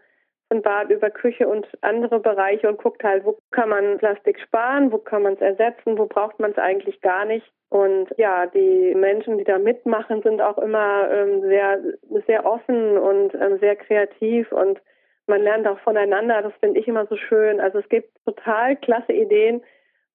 von 0.48 0.62
Bad 0.62 0.90
über 0.90 1.10
Küche 1.10 1.48
und 1.48 1.68
andere 1.82 2.20
Bereiche 2.20 2.70
und 2.70 2.78
guckt 2.78 3.04
halt, 3.04 3.26
wo 3.26 3.38
kann 3.52 3.70
man 3.70 3.98
Plastik 3.98 4.40
sparen, 4.40 4.92
wo 4.92 5.00
kann 5.00 5.24
man 5.24 5.34
es 5.34 5.42
ersetzen, 5.42 5.98
wo 5.98 6.06
braucht 6.06 6.40
man 6.40 6.52
es 6.52 6.58
eigentlich 6.58 7.02
gar 7.02 7.26
nicht. 7.26 7.46
Und 7.70 8.08
ja, 8.18 8.46
die 8.46 8.94
Menschen, 8.96 9.38
die 9.38 9.44
da 9.44 9.58
mitmachen, 9.58 10.22
sind 10.22 10.42
auch 10.42 10.58
immer 10.60 11.12
ähm, 11.12 11.42
sehr, 11.42 11.82
sehr 12.28 12.46
offen 12.46 12.98
und 12.98 13.34
ähm, 13.34 13.60
sehr 13.60 13.76
kreativ 13.76 14.52
und 14.52 14.80
man 15.28 15.42
lernt 15.42 15.68
auch 15.68 15.80
voneinander. 15.80 16.42
Das 16.42 16.54
finde 16.60 16.80
ich 16.80 16.88
immer 16.88 17.06
so 17.08 17.18
schön. 17.18 17.60
Also 17.60 17.80
es 17.80 17.90
gibt 17.90 18.10
total 18.26 18.76
klasse 18.78 19.14
Ideen, 19.14 19.62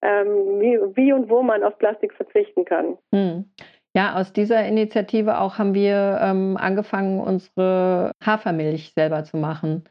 ähm, 0.03 0.61
wie, 0.61 0.79
wie 0.97 1.13
und 1.13 1.29
wo 1.29 1.43
man 1.43 1.63
auf 1.63 1.77
Plastik 1.79 2.15
verzichten 2.15 2.65
kann. 2.65 2.97
Hm. 3.13 3.51
Ja, 3.95 4.17
aus 4.17 4.33
dieser 4.33 4.65
Initiative 4.67 5.41
auch 5.41 5.59
haben 5.59 5.75
wir 5.75 6.19
ähm, 6.23 6.57
angefangen, 6.57 7.21
unsere 7.21 8.13
Hafermilch 8.25 8.93
selber 8.95 9.25
zu 9.25 9.37
machen. 9.37 9.85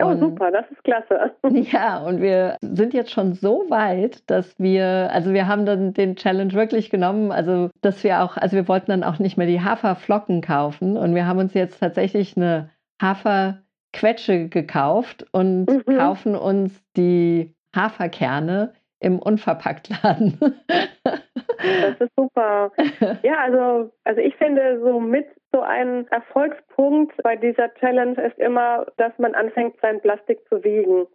Oh, 0.00 0.06
und, 0.06 0.20
super, 0.20 0.52
das 0.52 0.70
ist 0.70 0.84
klasse. 0.84 1.32
Ja, 1.72 1.98
und 1.98 2.20
wir 2.20 2.56
sind 2.60 2.94
jetzt 2.94 3.10
schon 3.10 3.34
so 3.34 3.68
weit, 3.68 4.22
dass 4.30 4.58
wir, 4.58 5.10
also 5.12 5.32
wir 5.32 5.48
haben 5.48 5.66
dann 5.66 5.92
den 5.92 6.14
Challenge 6.14 6.52
wirklich 6.52 6.90
genommen, 6.90 7.32
also 7.32 7.70
dass 7.80 8.04
wir 8.04 8.22
auch, 8.22 8.36
also 8.36 8.54
wir 8.54 8.68
wollten 8.68 8.92
dann 8.92 9.02
auch 9.02 9.18
nicht 9.18 9.36
mehr 9.36 9.48
die 9.48 9.60
Haferflocken 9.60 10.40
kaufen 10.40 10.96
und 10.96 11.14
wir 11.14 11.26
haben 11.26 11.40
uns 11.40 11.54
jetzt 11.54 11.80
tatsächlich 11.80 12.36
eine 12.36 12.70
Haferquetsche 13.02 14.48
gekauft 14.48 15.26
und 15.32 15.66
mhm. 15.66 15.96
kaufen 15.96 16.36
uns 16.36 16.80
die 16.96 17.56
Haferkerne 17.74 18.74
im 19.00 19.18
Unverpacktladen. 19.18 20.38
Das 21.58 22.00
ist 22.00 22.14
super. 22.16 22.72
Ja, 23.22 23.38
also, 23.38 23.90
also 24.04 24.20
ich 24.20 24.36
finde 24.36 24.80
so 24.80 25.00
mit 25.00 25.26
so 25.52 25.60
ein 25.60 26.06
Erfolgspunkt 26.08 27.16
bei 27.22 27.36
dieser 27.36 27.72
Challenge 27.74 28.20
ist 28.22 28.38
immer, 28.38 28.86
dass 28.96 29.12
man 29.18 29.34
anfängt, 29.34 29.76
sein 29.80 30.00
Plastik 30.00 30.40
zu 30.48 30.62
wiegen. 30.62 31.06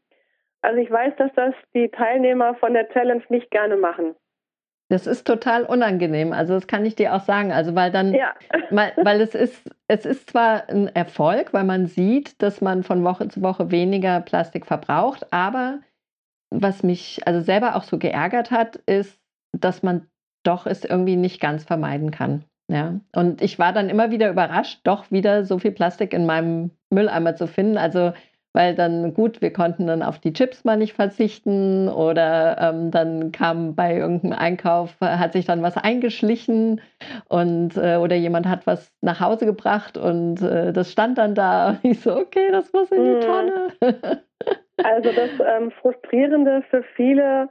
Also 0.62 0.80
ich 0.80 0.90
weiß, 0.90 1.14
dass 1.18 1.32
das 1.36 1.54
die 1.74 1.90
Teilnehmer 1.90 2.56
von 2.56 2.74
der 2.74 2.90
Challenge 2.90 3.24
nicht 3.30 3.52
gerne 3.52 3.78
machen. 3.78 4.16
Das 4.90 5.08
ist 5.08 5.26
total 5.26 5.64
unangenehm. 5.64 6.34
Also 6.34 6.54
das 6.54 6.68
kann 6.68 6.86
ich 6.86 6.96
dir 6.96 7.16
auch 7.16 7.22
sagen. 7.22 7.52
Also 7.52 7.76
weil 7.76 7.92
dann, 7.92 8.14
ja. 8.14 8.34
weil, 8.70 8.94
weil 8.98 9.22
es 9.22 9.36
ist, 9.36 9.70
es 9.88 10.06
ist 10.06 10.30
zwar 10.30 10.70
ein 10.70 10.88
Erfolg, 10.88 11.54
weil 11.54 11.64
man 11.64 11.88
sieht, 11.88 12.42
dass 12.42 12.62
man 12.62 12.84
von 12.84 13.04
Woche 13.04 13.28
zu 13.28 13.42
Woche 13.42 13.72
weniger 13.72 14.22
Plastik 14.22 14.66
verbraucht, 14.66 15.28
aber 15.32 15.80
was 16.52 16.84
mich 16.84 17.22
also 17.26 17.42
selber 17.42 17.76
auch 17.76 17.84
so 17.84 17.98
geärgert 17.98 18.52
hat, 18.52 18.76
ist, 18.86 19.20
dass 19.52 19.82
man 19.82 20.08
doch 20.44 20.66
es 20.66 20.86
irgendwie 20.86 21.16
nicht 21.16 21.40
ganz 21.40 21.64
vermeiden 21.64 22.12
kann. 22.12 22.46
Ja, 22.70 23.00
und 23.14 23.42
ich 23.42 23.60
war 23.60 23.74
dann 23.74 23.90
immer 23.90 24.12
wieder 24.12 24.30
überrascht, 24.30 24.80
doch 24.84 25.12
wieder 25.12 25.44
so 25.44 25.60
viel 25.60 25.72
Plastik 25.72 26.14
in 26.14 26.26
meinem 26.26 26.72
Mülleimer 26.90 27.36
zu 27.36 27.48
finden. 27.48 27.78
Also, 27.78 28.14
weil 28.54 28.74
dann 28.76 29.14
gut, 29.14 29.42
wir 29.42 29.52
konnten 29.52 29.88
dann 29.88 30.02
auf 30.02 30.20
die 30.20 30.32
Chips 30.32 30.64
mal 30.64 30.78
nicht 30.78 30.94
verzichten 30.94 31.90
oder 31.90 32.58
ähm, 32.60 32.92
dann 32.92 33.32
kam 33.32 33.76
bei 33.76 33.98
irgendeinem 33.98 34.34
Einkauf, 34.34 34.96
hat 35.02 35.34
sich 35.34 35.46
dann 35.46 35.62
was 35.62 35.76
eingeschlichen 35.76 36.80
und 37.28 37.76
äh, 37.78 37.98
oder 37.98 38.16
jemand 38.16 38.48
hat 38.48 38.66
was 38.66 38.92
nach 39.02 39.20
Hause 39.20 39.46
gebracht 39.46 39.98
und 39.98 40.42
äh, 40.42 40.72
das 40.72 40.92
stand 40.92 41.18
dann 41.18 41.36
da. 41.36 41.70
Und 41.70 41.80
ich 41.84 42.02
so, 42.02 42.16
okay, 42.16 42.50
das 42.52 42.72
muss 42.72 42.92
in 42.92 43.04
die 43.04 43.16
mhm. 43.16 43.22
Tonne. 43.22 43.68
also 44.84 45.10
das 45.12 45.32
ähm, 45.58 45.72
Frustrierende 45.72 46.64
für 46.70 46.84
viele 46.96 47.50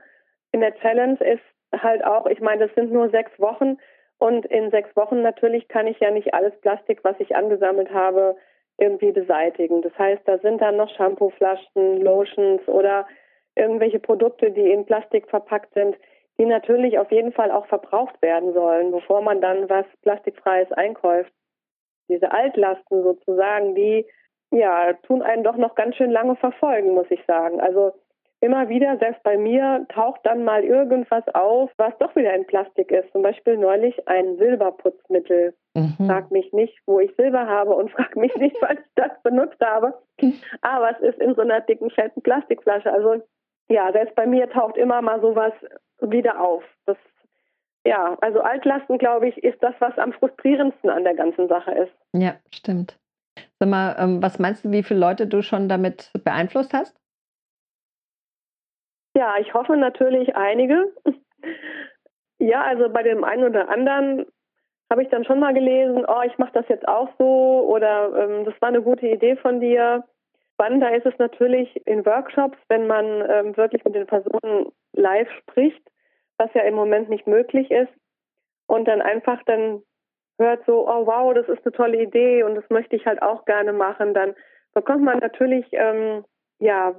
in 0.53 0.61
der 0.61 0.75
Challenge 0.77 1.19
ist 1.21 1.43
halt 1.73 2.05
auch, 2.05 2.27
ich 2.27 2.41
meine, 2.41 2.67
das 2.67 2.75
sind 2.75 2.93
nur 2.93 3.11
sechs 3.11 3.33
Wochen 3.39 3.79
und 4.19 4.47
in 4.47 4.71
sechs 4.71 4.95
Wochen 4.97 5.23
natürlich 5.23 5.69
kann 5.69 5.87
ich 5.87 5.99
ja 6.01 6.11
nicht 6.11 6.35
alles 6.35 6.55
Plastik, 6.61 7.03
was 7.03 7.17
ich 7.19 7.35
angesammelt 7.35 7.93
habe, 7.93 8.37
irgendwie 8.79 9.13
beseitigen. 9.13 9.83
Das 9.83 9.97
heißt, 9.99 10.23
da 10.27 10.39
sind 10.39 10.61
dann 10.61 10.77
noch 10.77 10.89
Shampooflaschen, 10.97 12.03
Lotions 12.03 12.67
oder 12.69 13.07
irgendwelche 13.55 13.99
Produkte, 13.99 14.51
die 14.51 14.71
in 14.71 14.87
Plastik 14.87 15.29
verpackt 15.29 15.75
sind, 15.75 15.97
die 16.39 16.47
natürlich 16.47 16.99
auf 16.99 17.11
jeden 17.11 17.33
Fall 17.33 17.51
auch 17.51 17.67
verbraucht 17.67 18.21
werden 18.23 18.53
sollen, 18.55 18.91
bevor 18.91 19.21
man 19.21 19.41
dann 19.41 19.69
was 19.69 19.87
Plastikfreies 20.03 20.73
einkauft. 20.73 21.33
Diese 22.09 22.33
Altlasten 22.33 23.03
sozusagen, 23.03 23.75
die 23.75 24.07
ja 24.51 24.93
tun 25.05 25.23
einen 25.23 25.45
doch 25.45 25.57
noch 25.57 25.75
ganz 25.75 25.97
schön 25.97 26.11
lange 26.11 26.37
verfolgen, 26.37 26.95
muss 26.95 27.11
ich 27.11 27.25
sagen. 27.27 27.61
Also 27.61 27.93
immer 28.43 28.69
wieder, 28.69 28.99
selbst 28.99 29.23
bei 29.23 29.39
mir, 29.39 29.87
taucht 29.89 30.21
dann 30.25 30.45
mal 30.45 30.65
irgendwas 30.65 31.23
auf, 31.33 31.71
was 31.77 31.97
doch 31.99 32.15
wieder 32.17 32.35
in 32.35 32.47
Plastik 32.47 32.91
ist. 32.91 33.11
Zum 33.13 33.23
Beispiel 33.23 33.57
neulich 33.57 34.07
ein 34.09 34.37
Silberputzmittel. 34.37 35.55
Mhm. 35.75 36.07
Frag 36.07 36.31
mich 36.33 36.53
nicht, 36.53 36.77
wo 36.87 36.99
ich 36.99 37.15
Silber 37.17 37.47
habe 37.47 37.71
und 37.75 37.91
frag 37.93 38.17
mich 38.17 38.35
nicht, 38.37 38.57
was 38.61 38.73
ich 38.73 38.93
das 38.97 39.13
benutzt 39.23 39.61
habe. 39.65 39.95
Aber 40.61 40.91
es 40.91 41.01
ist 41.01 41.21
in 41.21 41.35
so 41.35 41.43
einer 41.43 41.61
dicken, 41.61 41.91
fetten 41.91 42.21
Plastikflasche. 42.23 42.93
Also 42.93 43.23
ja, 43.69 43.93
selbst 43.93 44.17
bei 44.17 44.27
mir 44.27 44.51
taucht 44.51 44.77
immer 44.77 45.01
mal 45.03 45.21
sowas 45.21 45.53
wieder 46.01 46.41
auf. 46.41 46.65
Das 46.85 46.97
ja, 47.85 48.17
also 48.21 48.41
Altlasten, 48.41 48.99
glaube 48.99 49.29
ich, 49.29 49.43
ist 49.43 49.61
das, 49.61 49.75
was 49.81 49.97
am 49.99 50.13
frustrierendsten 50.13 50.89
an 50.89 51.05
der 51.05 51.15
ganzen 51.15 51.49
Sache 51.49 51.73
ist. 51.73 51.93
Ja, 52.13 52.35
stimmt. 52.55 52.97
Sag 53.59 53.69
mal, 53.69 53.97
ähm, 53.99 54.23
was 54.23 54.39
meinst 54.39 54.65
du, 54.65 54.71
wie 54.71 54.83
viele 54.83 55.01
Leute 55.01 55.27
du 55.27 55.43
schon 55.43 55.69
damit 55.69 56.11
beeinflusst 56.23 56.75
hast? 56.75 57.02
Ja, 59.15 59.37
ich 59.39 59.53
hoffe 59.55 59.77
natürlich 59.77 60.37
einige. 60.37 60.93
Ja, 62.39 62.63
also 62.63 62.89
bei 62.89 63.05
dem 63.05 63.23
einen 63.23 63.45
oder 63.45 63.69
anderen 63.69 64.27
habe 64.91 65.05
ich 65.05 65.09
dann 65.11 65.25
schon 65.25 65.39
mal 65.39 65.55
gelesen, 65.55 66.05
oh, 66.09 66.23
ich 66.27 66.37
mache 66.39 66.51
das 66.55 66.67
jetzt 66.69 66.89
auch 66.89 67.09
so 67.17 67.65
oder 67.69 68.13
ähm, 68.17 68.45
das 68.45 68.55
war 68.61 68.69
eine 68.69 68.83
gute 68.83 69.07
Idee 69.07 69.37
von 69.37 69.61
dir. 69.61 70.03
Spannender 70.55 70.93
ist 70.93 71.07
es 71.07 71.17
natürlich 71.19 71.87
in 71.87 72.05
Workshops, 72.05 72.59
wenn 72.69 72.89
man 72.89 73.05
ähm, 73.31 73.57
wirklich 73.57 73.85
mit 73.85 73.95
den 73.95 74.09
Personen 74.09 74.73
live 74.93 75.31
spricht, 75.39 75.83
was 76.37 76.53
ja 76.55 76.63
im 76.63 76.75
Moment 76.75 77.09
nicht 77.11 77.29
möglich 77.29 77.71
ist 77.71 77.93
und 78.67 78.89
dann 78.89 79.03
einfach 79.03 79.41
dann 79.45 79.83
hört 80.39 80.67
so, 80.67 80.89
oh 80.89 81.07
wow, 81.07 81.33
das 81.33 81.49
ist 81.49 81.65
eine 81.65 81.73
tolle 81.73 82.03
Idee 82.03 82.43
und 82.43 82.57
das 82.57 82.69
möchte 82.71 82.97
ich 82.97 83.07
halt 83.07 83.23
auch 83.23 83.45
gerne 83.45 83.73
machen, 83.73 84.15
dann 84.15 84.35
bekommt 84.75 85.05
man 85.05 85.19
natürlich 85.19 85.67
ähm, 85.73 86.25
ja 86.59 86.95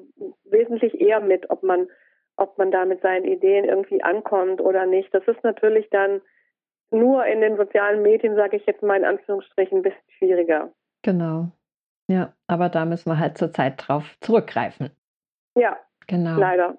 wesentlich 0.46 1.02
eher 1.02 1.20
mit, 1.20 1.50
ob 1.50 1.64
man 1.64 1.88
ob 2.38 2.58
man 2.58 2.72
da 2.72 2.86
mit 2.86 3.02
seinen 3.02 3.26
Ideen 3.26 3.66
irgendwie 3.66 4.04
ankommt 4.04 4.62
oder 4.62 4.86
nicht. 4.86 5.14
Das 5.14 5.28
ist 5.28 5.44
natürlich 5.44 5.90
dann 5.90 6.22
nur 6.92 7.26
in 7.26 7.42
den 7.42 7.58
sozialen 7.58 8.02
Medien, 8.02 8.36
sage 8.36 8.58
ich 8.58 8.66
jetzt 8.66 8.84
mal 8.84 8.98
in 8.98 9.06
Anführungsstrichen, 9.06 9.80
ein 9.80 9.84
bisschen 9.84 10.12
schwieriger. 10.18 10.72
Genau. 11.02 11.48
Ja, 12.08 12.34
aber 12.48 12.70
da 12.70 12.86
müssen 12.86 13.10
wir 13.10 13.20
halt 13.20 13.38
zurzeit 13.38 13.76
drauf 13.78 14.18
zurückgreifen. 14.20 14.92
Ja, 15.56 15.78
genau. 16.08 16.38
Leider. 16.38 16.78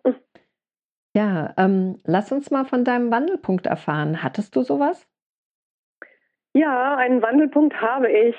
Ja, 1.17 1.55
ähm, 1.57 1.99
lass 2.05 2.33
uns 2.33 2.51
mal 2.51 2.65
von 2.65 2.85
deinem 2.85 3.11
Wandelpunkt 3.11 3.67
erfahren. 3.67 4.23
Hattest 4.23 4.57
du 4.57 4.63
sowas? 4.63 5.09
Ja, 6.55 6.97
einen 6.97 7.23
Wandelpunkt 7.23 7.81
habe 7.81 8.11
ich. 8.11 8.37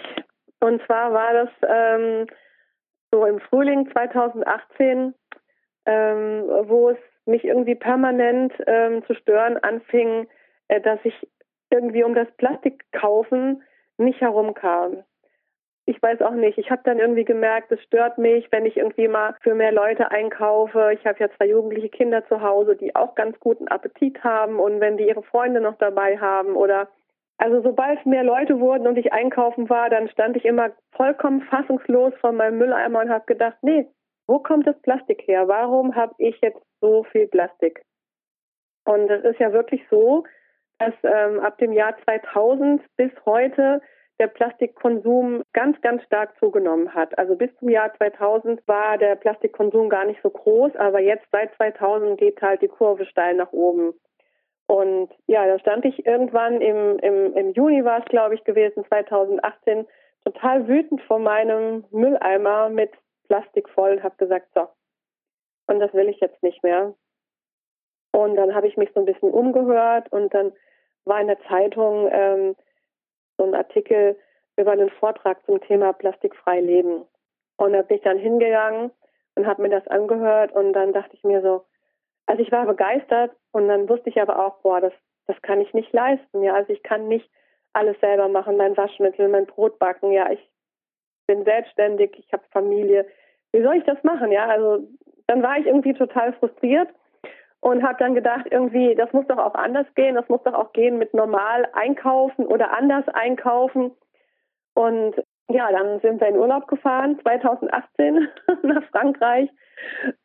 Und 0.60 0.82
zwar 0.86 1.14
war 1.14 1.34
das 1.34 1.50
ähm, 1.68 2.28
so 3.12 3.26
im 3.26 3.40
Frühling 3.40 3.90
2018, 3.92 5.14
ähm, 5.86 6.44
wo 6.68 6.90
es 6.90 6.98
mich 7.26 7.44
irgendwie 7.44 7.76
permanent 7.76 8.54
ähm, 8.68 9.04
zu 9.06 9.14
stören 9.16 9.58
anfing, 9.58 10.28
äh, 10.68 10.82
dass 10.82 11.00
ich 11.04 11.28
irgendwie 11.70 12.04
um 12.04 12.14
das 12.14 12.30
Plastik 12.38 12.84
kaufen 12.92 13.64
nicht 13.98 14.22
herumkam. 14.22 15.04
Ich 15.88 16.02
weiß 16.02 16.22
auch 16.22 16.34
nicht. 16.34 16.58
Ich 16.58 16.72
habe 16.72 16.82
dann 16.84 16.98
irgendwie 16.98 17.26
gemerkt, 17.26 17.72
es 17.72 17.82
stört 17.84 18.18
mich, 18.18 18.52
wenn 18.52 18.66
ich 18.66 18.78
irgendwie 18.78 19.08
mal 19.08 19.36
für 19.42 19.54
mehr 19.54 19.72
Leute 19.72 20.10
einkaufe. 20.10 20.92
Ich 20.94 21.06
habe 21.06 21.20
ja 21.20 21.30
zwei 21.38 21.48
jugendliche 21.48 21.90
Kinder 21.90 22.26
zu 22.28 22.42
Hause, 22.42 22.76
die 22.76 22.96
auch 22.96 23.14
ganz 23.14 23.40
guten 23.40 23.68
Appetit 23.68 24.24
haben 24.24 24.60
und 24.60 24.80
wenn 24.80 24.98
die 24.98 25.08
ihre 25.08 25.22
Freunde 25.22 25.62
noch 25.62 25.78
dabei 25.78 26.18
haben 26.18 26.56
oder 26.56 26.90
also 27.38 27.62
sobald 27.62 28.06
mehr 28.06 28.24
Leute 28.24 28.60
wurden 28.60 28.88
und 28.88 28.98
ich 28.98 29.12
einkaufen 29.12 29.70
war, 29.70 29.90
dann 29.90 30.08
stand 30.10 30.38
ich 30.38 30.46
immer 30.46 30.72
vollkommen 30.92 31.42
fassungslos 31.42 32.14
vor 32.22 32.32
meinem 32.32 32.58
Mülleimer 32.58 33.02
und 33.02 33.10
habe 33.10 33.26
gedacht, 33.26 33.58
nee, 33.62 33.88
wo 34.28 34.40
kommt 34.40 34.68
das 34.68 34.80
Plastik 34.82 35.24
her? 35.28 35.48
Warum 35.48 35.96
habe 35.96 36.16
ich 36.18 36.40
jetzt 36.42 36.62
so 36.82 37.04
viel 37.04 37.28
Plastik? 37.28 37.84
Und 38.86 39.10
es 39.10 39.24
ist 39.24 39.40
ja 39.40 39.52
wirklich 39.54 39.82
so, 39.90 40.24
dass 40.80 40.94
ähm, 41.04 41.40
ab 41.40 41.58
dem 41.58 41.74
Jahr 41.74 41.96
2000 42.04 42.82
bis 42.98 43.12
heute 43.26 43.82
der 44.20 44.28
Plastikkonsum 44.28 45.44
ganz, 45.54 45.80
ganz 45.82 46.04
stark 46.04 46.38
zugenommen 46.40 46.94
hat. 46.94 47.18
Also 47.18 47.36
bis 47.36 47.50
zum 47.58 47.70
Jahr 47.70 47.94
2000 47.96 48.66
war 48.68 48.98
der 48.98 49.16
Plastikkonsum 49.16 49.90
gar 49.90 50.06
nicht 50.06 50.22
so 50.22 50.30
groß, 50.30 50.76
aber 50.78 51.02
jetzt 51.02 51.26
seit 51.32 51.54
2000 51.56 52.18
geht 52.18 52.42
halt 52.42 52.62
die 52.62 52.70
Kurve 52.70 53.06
steil 53.06 53.36
nach 53.36 53.52
oben. 53.52 53.94
Und 54.68 55.10
ja, 55.28 55.46
da 55.46 55.60
stand 55.60 55.86
ich 55.86 56.06
irgendwann 56.06 56.62
im, 56.62 56.98
im, 57.00 57.34
im 57.34 57.52
Juni 57.52 57.84
war 57.84 58.00
es, 58.00 58.06
glaube 58.06 58.36
ich, 58.36 58.44
gewesen, 58.46 58.86
2018, 58.88 59.86
total 60.24 60.68
wütend 60.68 61.02
vor 61.04 61.20
meinem 61.20 61.84
Mülleimer 61.92 62.70
mit 62.70 62.92
Plastik 63.28 63.70
voll 63.70 63.94
und 63.94 64.04
habe 64.04 64.16
gesagt, 64.18 64.48
so, 64.54 64.68
und 65.68 65.80
das 65.80 65.94
will 65.94 66.10
ich 66.10 66.20
jetzt 66.20 66.42
nicht 66.44 66.64
mehr. 66.64 66.94
Und 68.12 68.36
dann 68.36 68.56
habe 68.56 68.68
ich 68.68 68.78
mich 68.78 68.92
so 68.94 69.02
ein 69.02 69.06
bisschen 69.06 69.32
umgehört 69.32 70.12
und 70.12 70.34
dann 70.34 70.54
war 71.06 71.20
in 71.20 71.28
der 71.28 71.42
Zeitung 71.48 72.10
ähm, 72.12 72.56
so 73.38 73.44
ein 73.44 73.56
Artikel 73.56 74.18
über 74.58 74.72
einen 74.72 74.90
Vortrag 74.90 75.46
zum 75.46 75.60
Thema 75.62 75.94
plastikfrei 75.94 76.62
leben. 76.62 77.06
Und 77.58 77.74
da 77.74 77.82
bin 77.82 77.98
ich 77.98 78.04
dann 78.04 78.18
hingegangen 78.18 78.92
und 79.36 79.48
habe 79.48 79.62
mir 79.62 79.70
das 79.70 79.88
angehört 79.88 80.54
und 80.54 80.74
dann 80.74 80.94
dachte 80.94 81.16
ich 81.16 81.24
mir 81.24 81.42
so, 81.42 81.66
also 82.26 82.42
ich 82.42 82.52
war 82.52 82.66
begeistert 82.66 83.36
und 83.52 83.68
dann 83.68 83.88
wusste 83.88 84.10
ich 84.10 84.22
aber 84.22 84.46
auch, 84.46 84.60
boah, 84.62 84.82
das, 84.82 84.94
das 85.28 85.40
kann 85.42 85.62
ich 85.62 85.74
nicht 85.74 85.94
leisten. 85.94 86.42
Ja, 86.42 86.54
also 86.54 86.74
ich 86.74 86.84
kann 86.84 87.08
nicht 87.08 87.30
alles 87.74 88.00
selber 88.00 88.30
machen, 88.30 88.58
mein 88.58 88.78
Waschmittel, 88.78 89.28
mein 89.28 89.46
Brot 89.46 89.78
backen. 89.78 90.12
Ja, 90.12 90.32
ich 90.32 90.50
bin 91.28 91.44
selbstständig, 91.44 92.12
ich 92.18 92.32
habe 92.34 92.44
Familie. 92.52 93.06
Wie 93.52 93.62
soll 93.62 93.78
ich 93.78 93.84
das 93.86 94.04
machen? 94.04 94.32
Ja, 94.32 94.48
also 94.48 94.88
dann 95.28 95.42
war 95.42 95.58
ich 95.58 95.66
irgendwie 95.66 95.94
total 95.94 96.34
frustriert 96.34 96.90
und 97.62 97.84
habe 97.84 97.98
dann 97.98 98.14
gedacht, 98.14 98.46
irgendwie, 98.52 98.96
das 98.96 99.12
muss 99.14 99.26
doch 99.28 99.38
auch 99.38 99.56
anders 99.56 99.88
gehen, 99.96 100.16
das 100.16 100.30
muss 100.30 100.44
doch 100.44 100.54
auch 100.54 100.72
gehen 100.74 100.98
mit 100.98 101.14
normal 101.14 101.68
einkaufen 101.74 102.46
oder 102.46 102.78
anders 102.78 103.08
einkaufen. 103.10 103.92
Und 104.76 105.16
ja, 105.50 105.72
dann 105.72 106.00
sind 106.02 106.22
wir 106.22 106.28
in 106.28 106.38
Urlaub 106.38 106.68
gefahren, 106.68 107.20
2018 107.22 108.28
nach 108.64 108.84
Frankreich. 108.92 109.50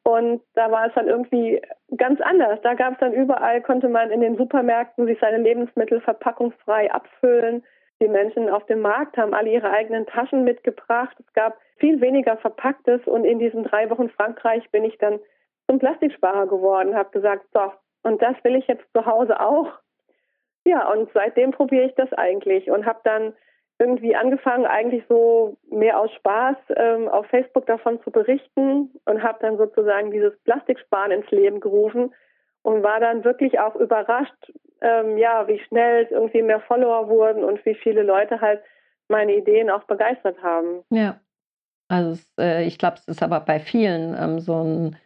Und 0.03 0.43
da 0.55 0.71
war 0.71 0.87
es 0.87 0.95
dann 0.95 1.09
irgendwie 1.09 1.61
ganz 1.97 2.21
anders. 2.21 2.61
Da 2.63 2.75
gab 2.75 2.95
es 2.95 2.99
dann 3.01 3.13
überall, 3.13 3.61
konnte 3.63 3.89
man 3.89 4.11
in 4.11 4.21
den 4.21 4.37
Supermärkten 4.37 5.07
sich 5.07 5.19
seine 5.21 5.39
Lebensmittel 5.39 6.01
verpackungsfrei 6.01 6.91
abfüllen. 6.93 7.65
Die 8.01 8.09
Menschen 8.09 8.49
auf 8.49 8.65
dem 8.67 8.81
Markt 8.81 9.17
haben 9.19 9.35
alle 9.35 9.51
ihre 9.51 9.71
eigenen 9.71 10.07
Taschen 10.07 10.45
mitgebracht. 10.45 11.17
Es 11.19 11.33
gab 11.35 11.59
viel 11.77 12.01
weniger 12.01 12.37
Verpacktes. 12.39 13.07
Und 13.07 13.25
in 13.25 13.39
diesen 13.39 13.65
drei 13.65 13.91
Wochen 13.91 14.09
Frankreich 14.11 14.71
bin 14.71 14.85
ich 14.85 14.97
dann 14.99 15.21
zum 15.69 15.79
Plastiksparer 15.79 16.47
geworden, 16.47 16.97
habe 16.97 17.11
gesagt, 17.11 17.47
so, 17.53 17.73
und 18.03 18.21
das 18.23 18.35
will 18.43 18.57
ich 18.57 18.67
jetzt 18.67 18.85
zu 18.95 19.07
Hause 19.07 19.39
auch. 19.41 19.73
Ja, 20.65 20.91
und 20.91 21.11
seitdem 21.15 21.53
probiere 21.53 21.87
ich 21.87 21.95
das 21.95 22.13
eigentlich 22.13 22.71
und 22.71 22.87
habe 22.87 23.01
dann 23.05 23.35
irgendwie 23.79 24.15
angefangen, 24.15 24.67
eigentlich 24.67 25.05
so 25.09 25.57
mehr 25.71 25.99
aus 25.99 26.13
Spaß 26.13 26.57
ähm, 26.77 27.09
auf 27.09 27.27
Facebook 27.27 27.67
davon 27.67 28.03
zu 28.03 28.11
berichten 28.11 28.91
und 29.07 29.23
habe 29.23 29.39
dann 29.41 29.57
sozusagen 29.57 30.11
dieses 30.11 30.39
Plastiksparen 30.45 31.13
ins 31.13 31.31
Leben 31.31 31.61
gerufen 31.61 32.15
und 32.63 32.83
war 32.83 33.01
dann 33.01 33.25
wirklich 33.25 33.59
auch 33.59 33.75
überrascht, 33.77 34.53
ähm, 34.81 35.19
ja, 35.19 35.47
wie 35.49 35.61
schnell 35.61 36.07
irgendwie 36.11 36.43
mehr 36.43 36.61
Follower 36.61 37.09
wurden 37.09 37.45
und 37.45 37.65
wie 37.65 37.75
viele 37.75 38.03
Leute 38.03 38.41
halt 38.41 38.63
meine 39.09 39.35
Ideen 39.35 39.71
auch 39.71 39.85
begeistert 39.85 40.43
haben. 40.43 40.83
Ja, 40.91 41.21
also 41.89 42.21
äh, 42.39 42.65
ich 42.65 42.79
glaube, 42.79 42.97
es 42.97 43.09
ist 43.09 43.23
aber 43.23 43.41
bei 43.41 43.59
vielen 43.59 44.17
ähm, 44.17 44.39
so 44.39 44.63
ein 44.63 44.97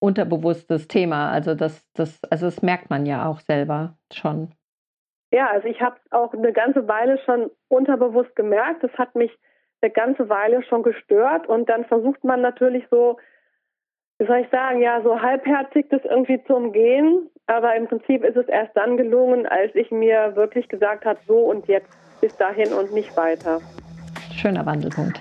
unterbewusstes 0.00 0.86
Thema. 0.86 1.30
Also 1.30 1.54
das, 1.54 1.82
das, 1.94 2.22
also 2.30 2.46
das 2.46 2.62
merkt 2.62 2.90
man 2.90 3.06
ja 3.06 3.26
auch 3.26 3.40
selber 3.40 3.96
schon. 4.12 4.50
Ja, 5.32 5.48
also 5.50 5.66
ich 5.66 5.80
habe 5.80 5.96
auch 6.10 6.32
eine 6.34 6.52
ganze 6.52 6.86
Weile 6.86 7.18
schon 7.24 7.50
unterbewusst 7.68 8.36
gemerkt. 8.36 8.84
Das 8.84 8.92
hat 8.92 9.14
mich 9.14 9.32
eine 9.80 9.90
ganze 9.90 10.28
Weile 10.28 10.62
schon 10.64 10.82
gestört. 10.82 11.48
Und 11.48 11.68
dann 11.68 11.86
versucht 11.86 12.22
man 12.22 12.42
natürlich 12.42 12.84
so, 12.90 13.16
wie 14.18 14.26
soll 14.26 14.38
ich 14.38 14.48
sagen, 14.50 14.80
ja, 14.80 15.00
so 15.02 15.20
halbherzig 15.20 15.86
das 15.90 16.02
irgendwie 16.04 16.42
zu 16.44 16.54
umgehen. 16.54 17.28
Aber 17.46 17.74
im 17.76 17.86
Prinzip 17.86 18.24
ist 18.24 18.36
es 18.36 18.46
erst 18.48 18.74
dann 18.76 18.96
gelungen, 18.96 19.46
als 19.46 19.74
ich 19.74 19.90
mir 19.90 20.34
wirklich 20.34 20.68
gesagt 20.68 21.04
habe, 21.04 21.18
so 21.26 21.38
und 21.38 21.66
jetzt 21.66 21.88
bis 22.20 22.34
dahin 22.36 22.72
und 22.72 22.92
nicht 22.94 23.14
weiter. 23.16 23.60
Schöner 24.34 24.64
Wandelpunkt. 24.64 25.20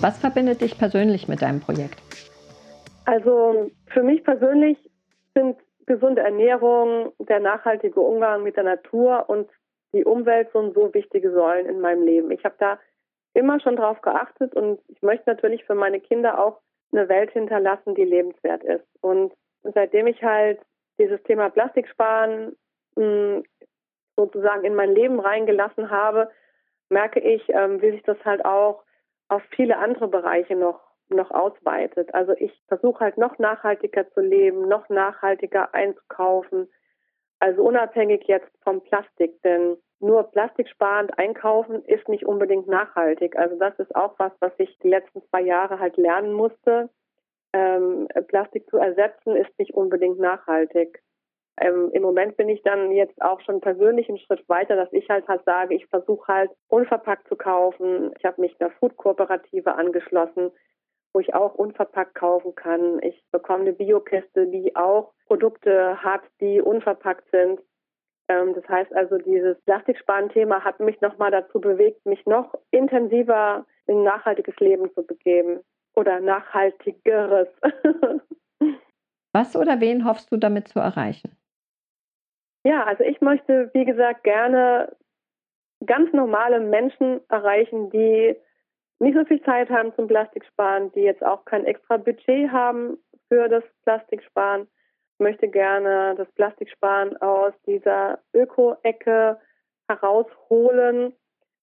Was 0.00 0.18
verbindet 0.18 0.62
dich 0.62 0.78
persönlich 0.78 1.28
mit 1.28 1.42
deinem 1.42 1.60
Projekt? 1.60 2.00
Also 3.04 3.70
für 3.88 4.02
mich 4.02 4.24
persönlich 4.24 4.78
sind 5.34 5.58
gesunde 5.84 6.22
Ernährung, 6.22 7.12
der 7.18 7.40
nachhaltige 7.40 8.00
Umgang 8.00 8.42
mit 8.42 8.56
der 8.56 8.64
Natur 8.64 9.28
und 9.28 9.50
die 9.92 10.04
Umwelt 10.04 10.48
so 10.54 10.72
so 10.72 10.94
wichtige 10.94 11.32
Säulen 11.32 11.66
in 11.66 11.80
meinem 11.80 12.04
Leben. 12.04 12.30
Ich 12.30 12.44
habe 12.44 12.54
da 12.58 12.78
immer 13.34 13.60
schon 13.60 13.76
drauf 13.76 14.00
geachtet 14.00 14.54
und 14.54 14.80
ich 14.88 15.02
möchte 15.02 15.28
natürlich 15.28 15.64
für 15.64 15.74
meine 15.74 16.00
Kinder 16.00 16.42
auch 16.42 16.60
eine 16.92 17.08
Welt 17.08 17.30
hinterlassen, 17.32 17.94
die 17.94 18.04
lebenswert 18.04 18.64
ist. 18.64 18.86
Und 19.02 19.34
seitdem 19.62 20.06
ich 20.06 20.22
halt 20.22 20.60
dieses 20.98 21.22
Thema 21.24 21.50
Plastiksparen 21.50 22.56
hm, 22.96 23.44
sozusagen 24.16 24.64
in 24.64 24.74
mein 24.74 24.94
Leben 24.94 25.20
reingelassen 25.20 25.90
habe, 25.90 26.30
merke 26.88 27.20
ich, 27.20 27.42
ähm, 27.50 27.82
wie 27.82 27.90
sich 27.90 28.02
das 28.02 28.18
halt 28.24 28.44
auch 28.44 28.82
auf 29.30 29.42
viele 29.54 29.78
andere 29.78 30.08
Bereiche 30.08 30.56
noch, 30.56 30.80
noch 31.08 31.30
ausweitet. 31.30 32.12
Also 32.14 32.32
ich 32.32 32.52
versuche 32.68 33.00
halt 33.00 33.16
noch 33.16 33.38
nachhaltiger 33.38 34.10
zu 34.10 34.20
leben, 34.20 34.68
noch 34.68 34.88
nachhaltiger 34.88 35.72
einzukaufen. 35.74 36.68
Also 37.38 37.62
unabhängig 37.62 38.24
jetzt 38.26 38.50
vom 38.62 38.82
Plastik, 38.82 39.40
denn 39.42 39.76
nur 40.00 40.24
plastiksparend 40.24 41.18
einkaufen 41.18 41.84
ist 41.84 42.08
nicht 42.08 42.26
unbedingt 42.26 42.66
nachhaltig. 42.66 43.36
Also 43.36 43.56
das 43.56 43.78
ist 43.78 43.94
auch 43.94 44.18
was, 44.18 44.32
was 44.40 44.52
ich 44.58 44.78
die 44.78 44.88
letzten 44.88 45.22
zwei 45.28 45.42
Jahre 45.42 45.78
halt 45.78 45.96
lernen 45.96 46.32
musste. 46.32 46.90
Ähm, 47.52 48.08
Plastik 48.28 48.68
zu 48.68 48.78
ersetzen 48.78 49.36
ist 49.36 49.56
nicht 49.58 49.74
unbedingt 49.74 50.18
nachhaltig. 50.18 51.02
Ähm, 51.58 51.90
Im 51.92 52.02
Moment 52.02 52.36
bin 52.36 52.48
ich 52.48 52.62
dann 52.62 52.92
jetzt 52.92 53.20
auch 53.20 53.40
schon 53.42 53.60
persönlich 53.60 54.08
einen 54.08 54.18
Schritt 54.18 54.48
weiter, 54.48 54.76
dass 54.76 54.92
ich 54.92 55.08
halt 55.10 55.28
halt 55.28 55.44
sage, 55.44 55.74
ich 55.74 55.86
versuche 55.86 56.32
halt 56.32 56.50
unverpackt 56.68 57.28
zu 57.28 57.36
kaufen. 57.36 58.12
Ich 58.18 58.24
habe 58.24 58.40
mich 58.40 58.56
einer 58.60 58.70
Food-Kooperative 58.70 59.74
angeschlossen, 59.74 60.50
wo 61.12 61.20
ich 61.20 61.34
auch 61.34 61.54
unverpackt 61.54 62.14
kaufen 62.14 62.54
kann. 62.54 63.00
Ich 63.02 63.22
bekomme 63.30 63.62
eine 63.62 63.72
Biokiste, 63.72 64.46
die 64.46 64.74
auch 64.76 65.12
Produkte 65.26 66.02
hat, 66.02 66.22
die 66.40 66.60
unverpackt 66.60 67.30
sind. 67.30 67.60
Ähm, 68.28 68.54
das 68.54 68.66
heißt 68.68 68.94
also, 68.94 69.18
dieses 69.18 69.60
Plastiksparen-Thema 69.62 70.64
hat 70.64 70.80
mich 70.80 71.00
nochmal 71.00 71.30
dazu 71.30 71.60
bewegt, 71.60 72.06
mich 72.06 72.24
noch 72.26 72.54
intensiver 72.70 73.66
in 73.86 73.98
ein 73.98 74.04
nachhaltiges 74.04 74.56
Leben 74.60 74.92
zu 74.94 75.02
begeben 75.02 75.60
oder 75.94 76.20
nachhaltigeres. 76.20 77.48
Was 79.32 79.56
oder 79.56 79.80
wen 79.80 80.04
hoffst 80.04 80.32
du 80.32 80.36
damit 80.36 80.68
zu 80.68 80.78
erreichen? 80.78 81.36
Ja, 82.64 82.84
also 82.84 83.04
ich 83.04 83.20
möchte, 83.20 83.70
wie 83.72 83.84
gesagt, 83.84 84.24
gerne 84.24 84.94
ganz 85.86 86.12
normale 86.12 86.60
Menschen 86.60 87.20
erreichen, 87.28 87.90
die 87.90 88.36
nicht 88.98 89.16
so 89.16 89.24
viel 89.24 89.42
Zeit 89.42 89.70
haben 89.70 89.94
zum 89.94 90.08
Plastiksparen, 90.08 90.92
die 90.92 91.00
jetzt 91.00 91.24
auch 91.24 91.44
kein 91.46 91.64
extra 91.64 91.96
Budget 91.96 92.50
haben 92.50 92.98
für 93.28 93.48
das 93.48 93.64
Plastiksparen, 93.84 94.68
möchte 95.18 95.48
gerne 95.48 96.14
das 96.16 96.30
Plastiksparen 96.32 97.16
aus 97.18 97.54
dieser 97.66 98.18
Öko-Ecke 98.34 99.38
herausholen. 99.88 101.14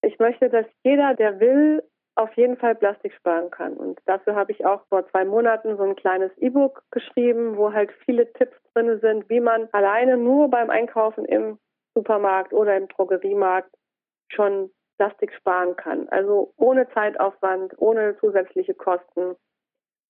Ich 0.02 0.18
möchte, 0.18 0.48
dass 0.48 0.66
jeder, 0.82 1.14
der 1.14 1.38
will, 1.38 1.82
auf 2.18 2.32
jeden 2.34 2.56
Fall 2.56 2.74
Plastik 2.74 3.12
sparen 3.14 3.50
kann. 3.50 3.74
Und 3.74 4.00
dafür 4.06 4.34
habe 4.34 4.50
ich 4.50 4.66
auch 4.66 4.84
vor 4.88 5.08
zwei 5.10 5.24
Monaten 5.24 5.76
so 5.76 5.84
ein 5.84 5.94
kleines 5.94 6.36
E-Book 6.38 6.82
geschrieben, 6.90 7.56
wo 7.56 7.72
halt 7.72 7.92
viele 8.04 8.32
Tipps 8.32 8.56
drin 8.72 8.98
sind, 9.00 9.28
wie 9.30 9.40
man 9.40 9.68
alleine 9.72 10.16
nur 10.16 10.50
beim 10.50 10.68
Einkaufen 10.68 11.24
im 11.24 11.58
Supermarkt 11.94 12.52
oder 12.52 12.76
im 12.76 12.88
Drogeriemarkt 12.88 13.70
schon 14.30 14.70
Plastik 14.98 15.32
sparen 15.32 15.76
kann. 15.76 16.08
Also 16.08 16.52
ohne 16.56 16.88
Zeitaufwand, 16.90 17.74
ohne 17.78 18.16
zusätzliche 18.18 18.74
Kosten. 18.74 19.36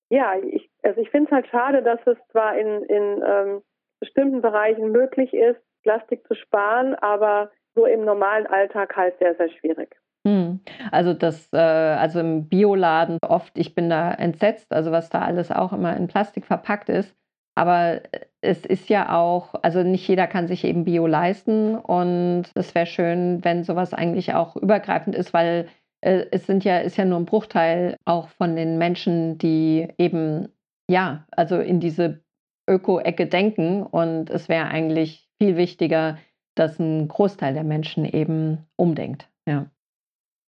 Ja, 0.09 0.35
ich, 0.39 0.71
also 0.83 1.01
ich 1.03 1.11
finde 1.11 1.27
es 1.27 1.33
halt 1.35 1.49
schade, 1.49 1.83
dass 1.83 2.01
es 2.07 2.17
zwar 2.31 2.57
in, 2.57 2.85
in 2.85 3.23
ähm, 3.23 3.63
bestimmten 4.01 4.41
Bereichen 4.41 4.93
möglich 4.93 5.35
ist, 5.35 5.61
Plastik 5.83 6.27
zu 6.27 6.35
sparen, 6.35 6.95
aber 6.95 7.51
so 7.75 7.85
im 7.85 8.07
normalen 8.07 8.47
Alltag 8.47 8.97
halt 8.97 9.19
sehr, 9.19 9.35
sehr 9.35 9.51
schwierig. 9.51 9.95
Hm. 10.29 10.61
Also 10.93 11.15
das, 11.15 11.49
äh, 11.55 11.57
also 11.57 12.21
im 12.21 12.49
Bioladen 12.49 13.19
oft, 13.27 13.57
ich 13.57 13.75
bin 13.75 13.89
da 13.89 14.13
entsetzt, 14.13 14.71
also 14.71 14.93
was 14.93 15.09
da 15.09 15.23
alles 15.23 15.51
auch 15.51 15.73
immer 15.73 15.97
in 15.97 16.07
Plastik 16.07 16.45
verpackt 16.45 16.91
ist. 16.91 17.15
Aber 17.55 18.03
es 18.43 18.67
ist 18.67 18.91
ja 18.91 19.17
auch, 19.17 19.55
also 19.63 19.83
nicht 19.83 20.07
jeder 20.07 20.27
kann 20.27 20.47
sich 20.47 20.65
eben 20.65 20.85
Bio 20.85 21.07
leisten 21.07 21.77
und 21.77 22.45
es 22.55 22.75
wäre 22.75 22.87
schön, 22.87 23.43
wenn 23.43 23.65
sowas 23.65 23.95
eigentlich 23.95 24.35
auch 24.35 24.55
übergreifend 24.55 25.17
ist, 25.17 25.33
weil 25.33 25.69
äh, 26.03 26.27
es 26.31 26.47
sind 26.47 26.63
ja, 26.63 26.79
ist 26.79 26.99
ja 26.99 27.07
nur 27.07 27.19
ein 27.19 27.25
Bruchteil 27.25 27.97
auch 28.05 28.29
von 28.29 28.55
den 28.55 28.77
Menschen, 28.77 29.39
die 29.39 29.89
eben, 29.97 30.51
ja, 30.91 31.27
also 31.31 31.59
in 31.59 31.81
diese 31.81 32.23
Öko-Ecke 32.69 33.27
denken 33.27 33.83
und 33.83 34.29
es 34.29 34.51
wäre 34.51 34.67
eigentlich 34.69 35.29
viel 35.39 35.57
wichtiger, 35.57 36.19
dass 36.55 36.79
ein 36.79 37.09
Großteil 37.09 37.55
der 37.55 37.65
Menschen 37.65 38.05
eben 38.05 38.67
umdenkt. 38.77 39.29
Ja. 39.49 39.71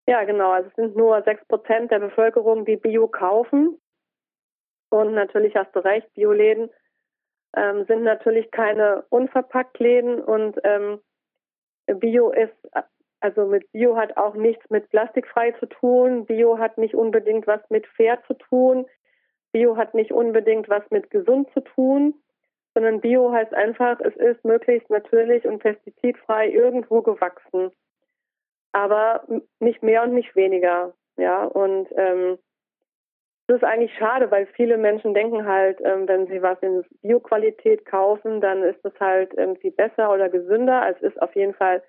Ja, 0.08 0.24
genau. 0.24 0.52
Also 0.52 0.70
es 0.70 0.76
sind 0.76 0.96
nur 0.96 1.22
sechs 1.24 1.46
Prozent 1.46 1.92
der 1.92 2.00
Bevölkerung, 2.00 2.66
die 2.66 2.78
Bio 2.78 3.08
kaufen. 3.08 3.80
Und 4.90 5.14
natürlich 5.14 5.56
hast 5.56 5.76
du 5.76 5.80
recht, 5.80 6.14
Bioläden 6.14 6.70
ähm, 7.56 7.86
sind 7.88 8.04
natürlich 8.04 8.52
keine 8.52 9.04
Unverpacktläden 9.10 10.22
und 10.24 10.58
ähm, 10.64 11.02
Bio 11.88 12.32
ist, 12.32 12.56
also 13.20 13.46
mit 13.46 13.70
Bio 13.72 13.98
hat 13.98 14.16
auch 14.16 14.36
nichts 14.36 14.70
mit 14.70 14.90
plastikfrei 14.90 15.52
zu 15.54 15.66
tun. 15.66 16.26
Bio 16.26 16.58
hat 16.58 16.78
nicht 16.78 16.96
unbedingt 16.96 17.48
was 17.48 17.62
mit 17.70 17.86
fair 17.88 18.22
zu 18.28 18.34
tun. 18.34 18.86
Bio 19.52 19.76
hat 19.76 19.94
nicht 19.94 20.12
unbedingt 20.12 20.70
was 20.70 20.84
mit 20.90 21.10
gesund 21.10 21.50
zu 21.54 21.62
tun, 21.62 22.14
sondern 22.74 23.02
Bio 23.02 23.32
heißt 23.32 23.54
einfach, 23.54 24.00
es 24.02 24.16
ist 24.18 24.44
möglichst 24.46 24.90
natürlich 24.90 25.46
und 25.46 25.60
pestizidfrei 25.60 26.50
irgendwo 26.50 27.02
gewachsen. 27.02 27.72
Aber 28.78 29.24
nicht 29.60 29.82
mehr 29.82 30.04
und 30.04 30.14
nicht 30.14 30.36
weniger. 30.36 30.94
Ja, 31.18 31.46
und 31.46 31.88
ähm, 31.96 32.38
das 33.48 33.58
ist 33.58 33.64
eigentlich 33.64 33.98
schade, 33.98 34.30
weil 34.30 34.46
viele 34.46 34.78
Menschen 34.78 35.16
denken 35.16 35.48
halt, 35.48 35.80
ähm, 35.84 36.08
wenn 36.08 36.28
sie 36.28 36.44
was 36.44 36.62
in 36.62 36.84
Bioqualität 37.02 37.86
kaufen, 37.86 38.40
dann 38.40 38.62
ist 38.62 38.86
es 38.86 38.94
halt 39.00 39.34
irgendwie 39.34 39.72
besser 39.72 40.14
oder 40.14 40.30
gesünder. 40.30 40.84
Also 40.84 41.08
es 41.08 41.14
ist 41.14 41.22
auf 41.22 41.36
jeden 41.36 41.56
Fall 41.56 41.82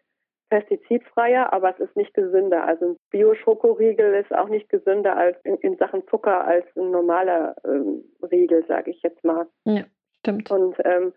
pestizidfreier, 0.48 1.52
aber 1.52 1.74
es 1.74 1.80
ist 1.80 1.94
nicht 1.94 2.14
gesünder. 2.14 2.64
Also 2.64 2.92
ein 2.92 2.96
Bio-Schokoriegel 3.10 4.14
ist 4.14 4.34
auch 4.34 4.48
nicht 4.48 4.70
gesünder 4.70 5.14
als 5.14 5.36
in, 5.44 5.56
in 5.56 5.76
Sachen 5.76 6.08
Zucker 6.08 6.46
als 6.46 6.64
ein 6.74 6.90
normaler 6.90 7.54
ähm, 7.66 8.02
Riegel, 8.22 8.64
sage 8.66 8.92
ich 8.92 9.02
jetzt 9.02 9.22
mal. 9.24 9.46
Ja, 9.64 9.84
stimmt. 10.20 10.50
Und 10.50 10.74
ähm, 10.86 11.12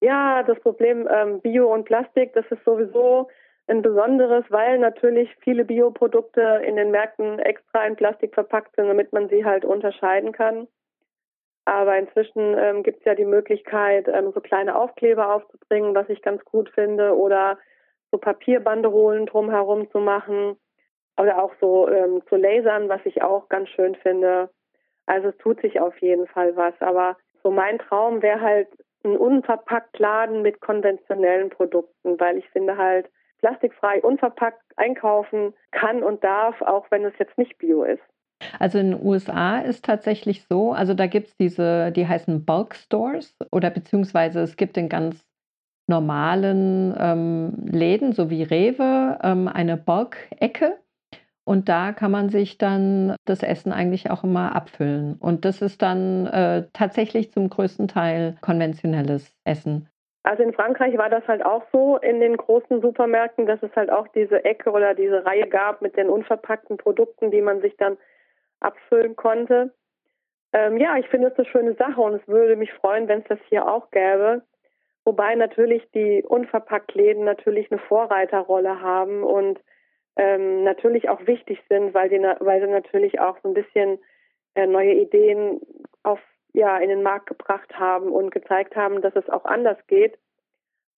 ja, 0.00 0.42
das 0.42 0.58
Problem 0.58 1.08
ähm, 1.08 1.40
Bio 1.40 1.72
und 1.72 1.84
Plastik, 1.84 2.32
das 2.32 2.46
ist 2.50 2.64
sowieso 2.64 3.28
ein 3.68 3.82
besonderes, 3.82 4.44
weil 4.48 4.78
natürlich 4.78 5.34
viele 5.40 5.64
Bioprodukte 5.64 6.62
in 6.64 6.76
den 6.76 6.90
Märkten 6.90 7.38
extra 7.38 7.86
in 7.86 7.96
Plastik 7.96 8.34
verpackt 8.34 8.74
sind, 8.76 8.88
damit 8.88 9.12
man 9.12 9.28
sie 9.28 9.44
halt 9.44 9.64
unterscheiden 9.64 10.32
kann. 10.32 10.68
Aber 11.64 11.98
inzwischen 11.98 12.56
ähm, 12.58 12.82
gibt 12.82 13.00
es 13.00 13.04
ja 13.04 13.14
die 13.14 13.26
Möglichkeit, 13.26 14.08
ähm, 14.08 14.32
so 14.32 14.40
kleine 14.40 14.74
Aufkleber 14.74 15.34
aufzubringen, 15.34 15.94
was 15.94 16.08
ich 16.08 16.22
ganz 16.22 16.42
gut 16.46 16.70
finde, 16.70 17.14
oder 17.14 17.58
so 18.10 18.16
Papierbanderolen 18.16 19.26
drumherum 19.26 19.90
zu 19.90 19.98
machen 19.98 20.56
oder 21.20 21.42
auch 21.42 21.52
so 21.60 21.88
ähm, 21.88 22.22
zu 22.28 22.36
lasern, 22.36 22.88
was 22.88 23.00
ich 23.04 23.22
auch 23.22 23.50
ganz 23.50 23.68
schön 23.68 23.96
finde. 23.96 24.48
Also 25.04 25.28
es 25.28 25.36
tut 25.38 25.60
sich 25.60 25.78
auf 25.78 25.98
jeden 25.98 26.26
Fall 26.26 26.56
was. 26.56 26.74
Aber 26.80 27.18
so 27.42 27.50
mein 27.50 27.78
Traum 27.78 28.22
wäre 28.22 28.40
halt 28.40 28.68
ein 29.04 29.16
unverpackt 29.16 29.98
Laden 29.98 30.42
mit 30.42 30.60
konventionellen 30.60 31.50
Produkten, 31.50 32.18
weil 32.18 32.38
ich 32.38 32.48
finde 32.50 32.76
halt, 32.76 33.10
plastikfrei, 33.38 34.00
unverpackt 34.02 34.62
einkaufen 34.76 35.54
kann 35.70 36.02
und 36.02 36.22
darf, 36.24 36.60
auch 36.62 36.90
wenn 36.90 37.04
es 37.04 37.14
jetzt 37.18 37.38
nicht 37.38 37.58
bio 37.58 37.84
ist. 37.84 38.02
Also 38.58 38.78
in 38.78 38.92
den 38.92 39.04
USA 39.04 39.58
ist 39.58 39.84
tatsächlich 39.84 40.44
so, 40.48 40.72
also 40.72 40.94
da 40.94 41.06
gibt 41.06 41.28
es 41.28 41.36
diese, 41.36 41.90
die 41.92 42.06
heißen 42.06 42.44
Bulk 42.44 42.74
Stores 42.74 43.36
oder 43.50 43.70
beziehungsweise 43.70 44.40
es 44.40 44.56
gibt 44.56 44.76
in 44.76 44.88
ganz 44.88 45.24
normalen 45.88 46.94
ähm, 46.98 47.52
Läden, 47.64 48.12
so 48.12 48.30
wie 48.30 48.42
Rewe, 48.42 49.18
ähm, 49.22 49.48
eine 49.48 49.76
Bulk-Ecke. 49.76 50.78
Und 51.44 51.70
da 51.70 51.92
kann 51.92 52.10
man 52.10 52.28
sich 52.28 52.58
dann 52.58 53.16
das 53.24 53.42
Essen 53.42 53.72
eigentlich 53.72 54.10
auch 54.10 54.22
immer 54.22 54.54
abfüllen. 54.54 55.14
Und 55.14 55.46
das 55.46 55.62
ist 55.62 55.80
dann 55.80 56.26
äh, 56.26 56.66
tatsächlich 56.74 57.32
zum 57.32 57.48
größten 57.48 57.88
Teil 57.88 58.36
konventionelles 58.42 59.34
Essen. 59.44 59.88
Also 60.22 60.42
in 60.42 60.52
Frankreich 60.52 60.96
war 60.98 61.10
das 61.10 61.26
halt 61.26 61.44
auch 61.44 61.64
so 61.72 61.96
in 61.96 62.20
den 62.20 62.36
großen 62.36 62.80
Supermärkten, 62.80 63.46
dass 63.46 63.62
es 63.62 63.74
halt 63.74 63.90
auch 63.90 64.08
diese 64.08 64.44
Ecke 64.44 64.70
oder 64.70 64.94
diese 64.94 65.24
Reihe 65.24 65.48
gab 65.48 65.80
mit 65.80 65.96
den 65.96 66.10
unverpackten 66.10 66.76
Produkten, 66.76 67.30
die 67.30 67.40
man 67.40 67.60
sich 67.60 67.76
dann 67.76 67.96
abfüllen 68.60 69.16
konnte. 69.16 69.72
Ähm, 70.52 70.78
ja, 70.78 70.96
ich 70.96 71.08
finde 71.08 71.28
es 71.28 71.38
eine 71.38 71.46
schöne 71.46 71.74
Sache 71.74 72.00
und 72.00 72.14
es 72.14 72.26
würde 72.26 72.56
mich 72.56 72.72
freuen, 72.72 73.06
wenn 73.08 73.20
es 73.20 73.28
das 73.28 73.38
hier 73.48 73.68
auch 73.68 73.90
gäbe. 73.90 74.42
Wobei 75.04 75.34
natürlich 75.34 75.88
die 75.92 76.22
Unverpacktläden 76.22 77.24
natürlich 77.24 77.70
eine 77.70 77.80
Vorreiterrolle 77.80 78.80
haben 78.80 79.22
und 79.22 79.60
ähm, 80.16 80.64
natürlich 80.64 81.08
auch 81.08 81.26
wichtig 81.26 81.62
sind, 81.68 81.94
weil, 81.94 82.08
die, 82.08 82.20
weil 82.40 82.60
sie 82.60 82.66
natürlich 82.66 83.20
auch 83.20 83.38
so 83.42 83.48
ein 83.48 83.54
bisschen 83.54 83.98
äh, 84.54 84.66
neue 84.66 84.94
Ideen 84.94 85.60
auf 86.02 86.18
ja 86.52 86.78
in 86.78 86.88
den 86.88 87.02
Markt 87.02 87.26
gebracht 87.26 87.78
haben 87.78 88.10
und 88.10 88.30
gezeigt 88.30 88.76
haben, 88.76 89.00
dass 89.02 89.14
es 89.16 89.28
auch 89.28 89.44
anders 89.44 89.78
geht. 89.86 90.18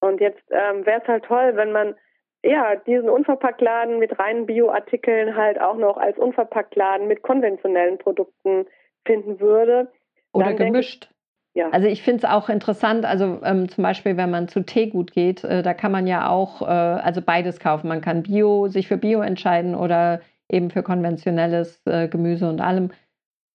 Und 0.00 0.20
jetzt 0.20 0.42
ähm, 0.50 0.86
wäre 0.86 1.02
es 1.02 1.08
halt 1.08 1.24
toll, 1.24 1.56
wenn 1.56 1.72
man 1.72 1.94
ja 2.42 2.76
diesen 2.76 3.10
Unverpacktladen 3.10 3.98
mit 3.98 4.18
reinen 4.18 4.46
Bioartikeln 4.46 5.36
halt 5.36 5.60
auch 5.60 5.76
noch 5.76 5.98
als 5.98 6.18
Unverpacktladen 6.18 7.06
mit 7.06 7.22
konventionellen 7.22 7.98
Produkten 7.98 8.66
finden 9.04 9.40
würde. 9.40 9.92
Oder 10.32 10.46
Dann 10.46 10.56
gemischt. 10.56 11.08
Ich, 11.10 11.16
ja. 11.54 11.68
Also 11.70 11.88
ich 11.88 12.02
finde 12.02 12.24
es 12.24 12.30
auch 12.30 12.48
interessant, 12.48 13.04
also 13.04 13.40
ähm, 13.44 13.68
zum 13.68 13.82
Beispiel, 13.82 14.16
wenn 14.16 14.30
man 14.30 14.46
zu 14.46 14.60
Teegut 14.60 15.12
geht, 15.12 15.42
äh, 15.42 15.62
da 15.62 15.74
kann 15.74 15.90
man 15.90 16.06
ja 16.06 16.28
auch 16.28 16.62
äh, 16.62 16.66
also 16.66 17.20
beides 17.20 17.58
kaufen. 17.58 17.88
Man 17.88 18.00
kann 18.00 18.22
Bio, 18.22 18.68
sich 18.68 18.86
für 18.86 18.96
Bio 18.96 19.20
entscheiden 19.20 19.74
oder 19.74 20.20
eben 20.48 20.70
für 20.70 20.82
konventionelles 20.82 21.82
äh, 21.86 22.08
Gemüse 22.08 22.48
und 22.48 22.60
allem. 22.60 22.92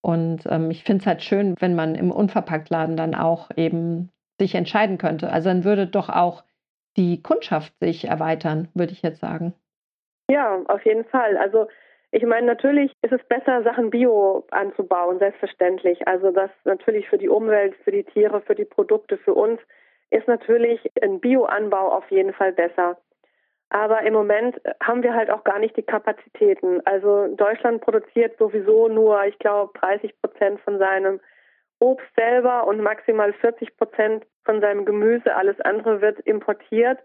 Und 0.06 0.44
ähm, 0.52 0.70
ich 0.70 0.84
finde 0.84 1.02
es 1.02 1.08
halt 1.08 1.24
schön, 1.24 1.56
wenn 1.60 1.74
man 1.74 1.96
im 1.96 2.12
Unverpacktladen 2.12 2.96
dann 2.96 3.16
auch 3.16 3.50
eben 3.56 4.12
sich 4.40 4.54
entscheiden 4.54 5.00
könnte. 5.00 5.32
Also 5.32 5.50
dann 5.50 5.64
würde 5.64 5.88
doch 5.88 6.10
auch 6.10 6.44
die 6.96 7.24
Kundschaft 7.24 7.74
sich 7.80 8.06
erweitern, 8.06 8.68
würde 8.76 8.92
ich 8.92 9.02
jetzt 9.02 9.20
sagen. 9.20 9.56
Ja, 10.30 10.62
auf 10.68 10.86
jeden 10.86 11.06
Fall. 11.06 11.38
Also 11.38 11.70
ich 12.12 12.24
meine, 12.24 12.46
natürlich 12.46 12.94
ist 13.02 13.14
es 13.14 13.24
besser, 13.28 13.64
Sachen 13.64 13.90
Bio 13.90 14.46
anzubauen, 14.52 15.18
selbstverständlich. 15.18 16.08
Also 16.08 16.30
das 16.30 16.52
natürlich 16.66 17.10
für 17.10 17.18
die 17.18 17.30
Umwelt, 17.30 17.74
für 17.84 17.92
die 17.92 18.04
Tiere, 18.04 18.42
für 18.42 18.54
die 18.54 18.66
Produkte, 18.66 19.18
für 19.18 19.34
uns 19.34 19.60
ist 20.12 20.28
natürlich 20.28 20.82
ein 21.02 21.20
Bioanbau 21.20 21.92
auf 21.92 22.12
jeden 22.12 22.34
Fall 22.34 22.54
besser. 22.54 23.00
Aber 23.70 24.04
im 24.04 24.14
Moment 24.14 24.62
haben 24.82 25.04
wir 25.04 25.14
halt 25.16 25.30
auch 25.30 25.44
gar 25.44 25.60
nicht 25.60 25.76
die 25.76 25.84
Kapazitäten. 25.84 26.82
Also 26.86 27.28
Deutschland 27.36 27.82
produziert 27.82 28.38
sowieso 28.38 28.88
nur, 28.88 29.26
ich 29.26 29.38
glaube, 29.40 29.78
30 29.80 30.22
Prozent 30.22 30.62
von 30.62 30.78
seinem 30.78 31.20
Obst 31.80 32.08
selber 32.16 32.68
und 32.68 32.80
maximal 32.80 33.34
40 33.34 33.76
Prozent 33.78 34.26
von 34.44 34.62
seinem 34.62 34.86
Gemüse. 34.86 35.36
Alles 35.36 35.60
andere 35.62 36.02
wird 36.02 36.20
importiert. 36.22 37.00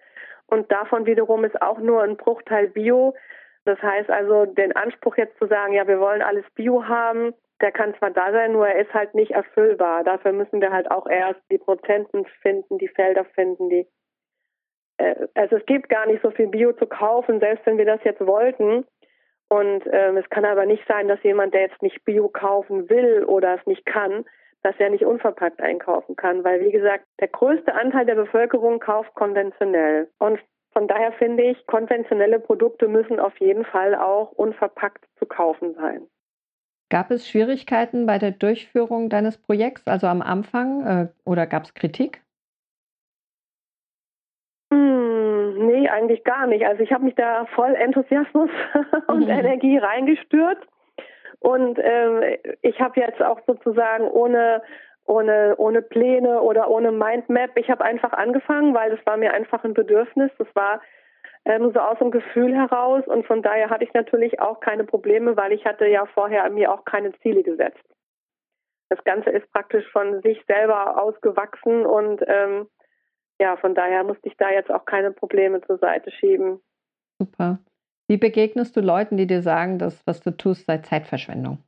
Und 0.47 0.71
davon 0.71 1.07
wiederum 1.07 1.45
ist 1.45 1.61
auch 1.63 1.79
nur 1.79 2.03
ein 2.03 2.17
Bruchteil 2.17 2.69
Bio. 2.69 3.15
Das 3.65 3.81
heißt 3.83 4.11
also, 4.11 4.47
den 4.47 4.75
Anspruch 4.75 5.17
jetzt 5.17 5.39
zu 5.39 5.47
sagen, 5.47 5.73
ja, 5.73 5.87
wir 5.87 6.01
wollen 6.01 6.23
alles 6.23 6.45
Bio 6.55 6.87
haben, 6.87 7.35
der 7.61 7.73
kann 7.73 7.95
zwar 7.99 8.11
da 8.11 8.33
sein, 8.33 8.53
nur 8.53 8.67
er 8.67 8.81
ist 8.81 8.93
halt 8.95 9.15
nicht 9.15 9.33
erfüllbar. 9.33 10.03
Dafür 10.03 10.33
müssen 10.33 10.61
wir 10.61 10.73
halt 10.73 10.91
auch 10.91 11.07
erst 11.07 11.41
die 11.51 11.59
Prozenten 11.59 12.25
finden, 12.43 12.79
die 12.79 12.89
Felder 12.89 13.25
finden, 13.25 13.69
die 13.69 13.81
äh, 13.81 13.87
also 15.35 15.57
es 15.57 15.67
gibt 15.67 15.89
gar 15.89 16.07
nicht 16.07 16.23
so 16.23 16.31
viel 16.31 16.49
Bio 16.49 16.73
zu 16.73 16.87
kaufen, 16.87 17.41
selbst 17.41 17.65
wenn 17.67 17.79
wir 17.79 17.85
das 17.85 18.01
jetzt 18.05 18.21
wollten. 18.21 18.85
Und 19.49 19.83
ähm, 19.91 20.17
es 20.17 20.29
kann 20.31 20.45
aber 20.45 20.65
nicht 20.65 20.85
sein, 20.87 21.09
dass 21.09 21.23
jemand, 21.23 21.55
der 21.55 21.63
jetzt 21.63 21.83
nicht 21.83 22.05
Bio 22.05 22.29
kaufen 22.29 22.89
will 22.89 23.25
oder 23.25 23.59
es 23.59 23.67
nicht 23.67 23.85
kann, 23.85 24.25
dass 24.63 24.75
er 24.79 24.91
nicht 24.91 25.05
unverpackt 25.05 25.61
einkaufen 25.61 26.17
kann, 26.17 26.45
weil 26.45 26.61
wie 26.65 26.71
gesagt, 26.71 27.05
der 27.21 27.29
größte 27.29 27.75
Anteil 27.75 28.07
der 28.07 28.15
Bevölkerung 28.15 28.79
kauft 28.79 29.15
konventionell. 29.15 30.09
Und 30.19 30.39
von 30.73 30.87
daher 30.87 31.13
finde 31.13 31.45
ich, 31.45 31.67
konventionelle 31.67 32.39
Produkte 32.39 32.87
müssen 32.87 33.19
auf 33.19 33.37
jeden 33.41 33.65
Fall 33.65 33.95
auch 33.95 34.33
unverpackt 34.33 35.05
zu 35.19 35.27
kaufen 35.27 35.75
sein. 35.75 36.07
Gab 36.91 37.11
es 37.11 37.29
Schwierigkeiten 37.29 38.07
bei 38.07 38.19
der 38.19 38.33
Durchführung 38.33 39.09
deines 39.09 39.39
Projekts, 39.39 39.87
also 39.87 40.07
am 40.07 40.23
Anfang, 40.23 40.87
äh, 40.87 41.09
oder 41.25 41.47
gab 41.47 41.65
es 41.65 41.75
Kritik? 41.75 42.23
Nee, 45.61 45.89
eigentlich 45.89 46.25
gar 46.25 46.47
nicht. 46.47 46.67
Also 46.67 46.83
ich 46.83 46.93
habe 46.93 47.05
mich 47.05 47.15
da 47.15 47.47
voll 47.55 47.75
Enthusiasmus 47.75 48.51
und 49.07 49.25
mhm. 49.25 49.31
Energie 49.31 49.79
reingestürzt. 49.79 50.67
Und 51.41 51.79
ähm, 51.83 52.23
ich 52.63 52.81
habe 52.81 53.01
jetzt 53.01 53.23
auch 53.23 53.41
sozusagen 53.47 54.05
ohne, 54.09 54.63
ohne, 55.05 55.55
ohne 55.57 55.83
Pläne 55.83 56.43
oder 56.43 56.69
ohne 56.69 56.93
Mindmap, 56.93 57.57
ich 57.57 57.71
habe 57.71 57.85
einfach 57.85 58.13
angefangen, 58.13 58.75
weil 58.75 58.91
das 58.91 59.05
war 59.07 59.17
mir 59.17 59.33
einfach 59.33 59.65
ein 59.65 59.75
Bedürfnis. 59.75 60.31
Das 60.39 60.49
war 60.55 60.81
ähm, 61.47 61.73
so 61.73 61.81
aus 61.81 61.99
dem 61.99 62.11
Gefühl 62.11 62.55
heraus. 62.55 63.07
Und 63.07 63.27
von 63.27 63.43
daher 63.43 63.71
hatte 63.71 63.85
ich 63.85 63.95
natürlich 63.95 64.41
auch 64.41 64.61
keine 64.61 64.85
Probleme, 64.85 65.37
weil 65.37 65.53
ich 65.53 65.65
hatte 65.65 65.87
ja 65.87 66.05
vorher 66.07 66.49
mir 66.51 66.73
auch 66.73 66.85
keine 66.85 67.13
Ziele 67.21 67.43
gesetzt. 67.43 67.83
Das 68.91 69.03
Ganze 69.05 69.31
ist 69.31 69.51
praktisch 69.53 69.89
von 69.93 70.21
sich 70.23 70.45
selber 70.47 71.01
ausgewachsen 71.01 71.87
und 71.87 72.23
ähm, 72.27 72.69
ja, 73.41 73.57
von 73.57 73.75
daher 73.75 74.05
musste 74.05 74.29
ich 74.29 74.37
da 74.37 74.51
jetzt 74.51 74.71
auch 74.71 74.85
keine 74.85 75.11
Probleme 75.11 75.61
zur 75.63 75.79
Seite 75.79 76.11
schieben. 76.11 76.61
Super. 77.19 77.59
Wie 78.07 78.19
begegnest 78.19 78.77
du 78.77 78.81
Leuten, 78.81 79.17
die 79.17 79.27
dir 79.27 79.41
sagen, 79.41 79.79
dass 79.79 80.07
was 80.07 80.21
du 80.21 80.31
tust, 80.31 80.67
sei 80.67 80.79
Zeitverschwendung? 80.79 81.59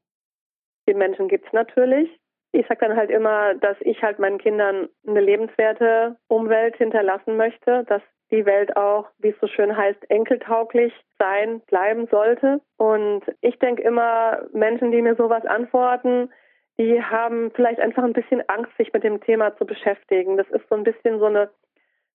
Die 0.89 0.95
Menschen 0.95 1.29
gibt 1.29 1.47
es 1.47 1.53
natürlich. 1.53 2.11
Ich 2.53 2.67
sage 2.67 2.87
dann 2.87 2.97
halt 2.97 3.11
immer, 3.11 3.55
dass 3.55 3.77
ich 3.81 4.03
halt 4.03 4.19
meinen 4.19 4.39
Kindern 4.39 4.89
eine 5.07 5.21
lebenswerte 5.21 6.17
Umwelt 6.29 6.77
hinterlassen 6.77 7.37
möchte, 7.37 7.85
dass 7.85 8.03
die 8.31 8.45
Welt 8.45 8.77
auch, 8.77 9.09
wie 9.19 9.29
es 9.29 9.41
so 9.41 9.47
schön 9.47 9.75
heißt, 9.75 10.11
enkeltauglich 10.11 10.93
sein, 11.19 11.61
bleiben 11.61 12.07
sollte. 12.11 12.61
Und 12.77 13.23
ich 13.41 13.59
denke 13.59 13.83
immer, 13.83 14.43
Menschen, 14.53 14.91
die 14.91 15.01
mir 15.01 15.17
sowas 15.17 15.47
antworten, 15.47 16.31
die 16.79 17.03
haben 17.03 17.51
vielleicht 17.53 17.81
einfach 17.81 18.03
ein 18.03 18.13
bisschen 18.13 18.43
Angst, 18.49 18.77
sich 18.77 18.93
mit 18.93 19.05
dem 19.05 19.21
Thema 19.21 19.57
zu 19.57 19.67
beschäftigen. 19.67 20.37
Das 20.37 20.49
ist 20.49 20.69
so 20.69 20.75
ein 20.75 20.85
bisschen 20.85 21.19
so 21.19 21.27
eine 21.27 21.51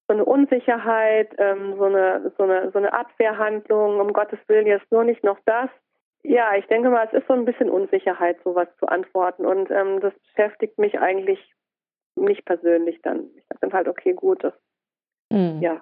so 0.09 0.13
eine 0.13 0.23
Unsicherheit, 0.23 1.33
ähm, 1.37 1.75
so 1.77 1.85
eine 1.85 2.31
so 2.37 2.43
eine 2.43 2.71
so 2.71 2.77
eine 2.77 2.93
Abwehrhandlung. 2.93 3.99
Um 3.99 4.13
Gottes 4.13 4.39
Willen 4.47 4.67
jetzt 4.67 4.91
nur 4.91 5.03
nicht 5.03 5.23
noch 5.23 5.39
das. 5.45 5.69
Ja, 6.23 6.55
ich 6.55 6.65
denke 6.67 6.89
mal, 6.89 7.07
es 7.07 7.13
ist 7.13 7.27
so 7.27 7.33
ein 7.33 7.45
bisschen 7.45 7.69
Unsicherheit, 7.69 8.37
sowas 8.43 8.67
zu 8.79 8.87
antworten 8.87 9.45
und 9.45 9.69
ähm, 9.71 9.99
das 9.99 10.13
beschäftigt 10.19 10.77
mich 10.77 10.99
eigentlich 10.99 11.39
nicht 12.15 12.43
persönlich 12.45 13.01
dann. 13.03 13.29
Ich 13.35 13.45
sage 13.47 13.59
dann 13.61 13.73
halt, 13.73 13.87
okay, 13.87 14.13
gut, 14.13 14.43
das 14.43 14.53
mhm. 15.31 15.61
ja, 15.61 15.81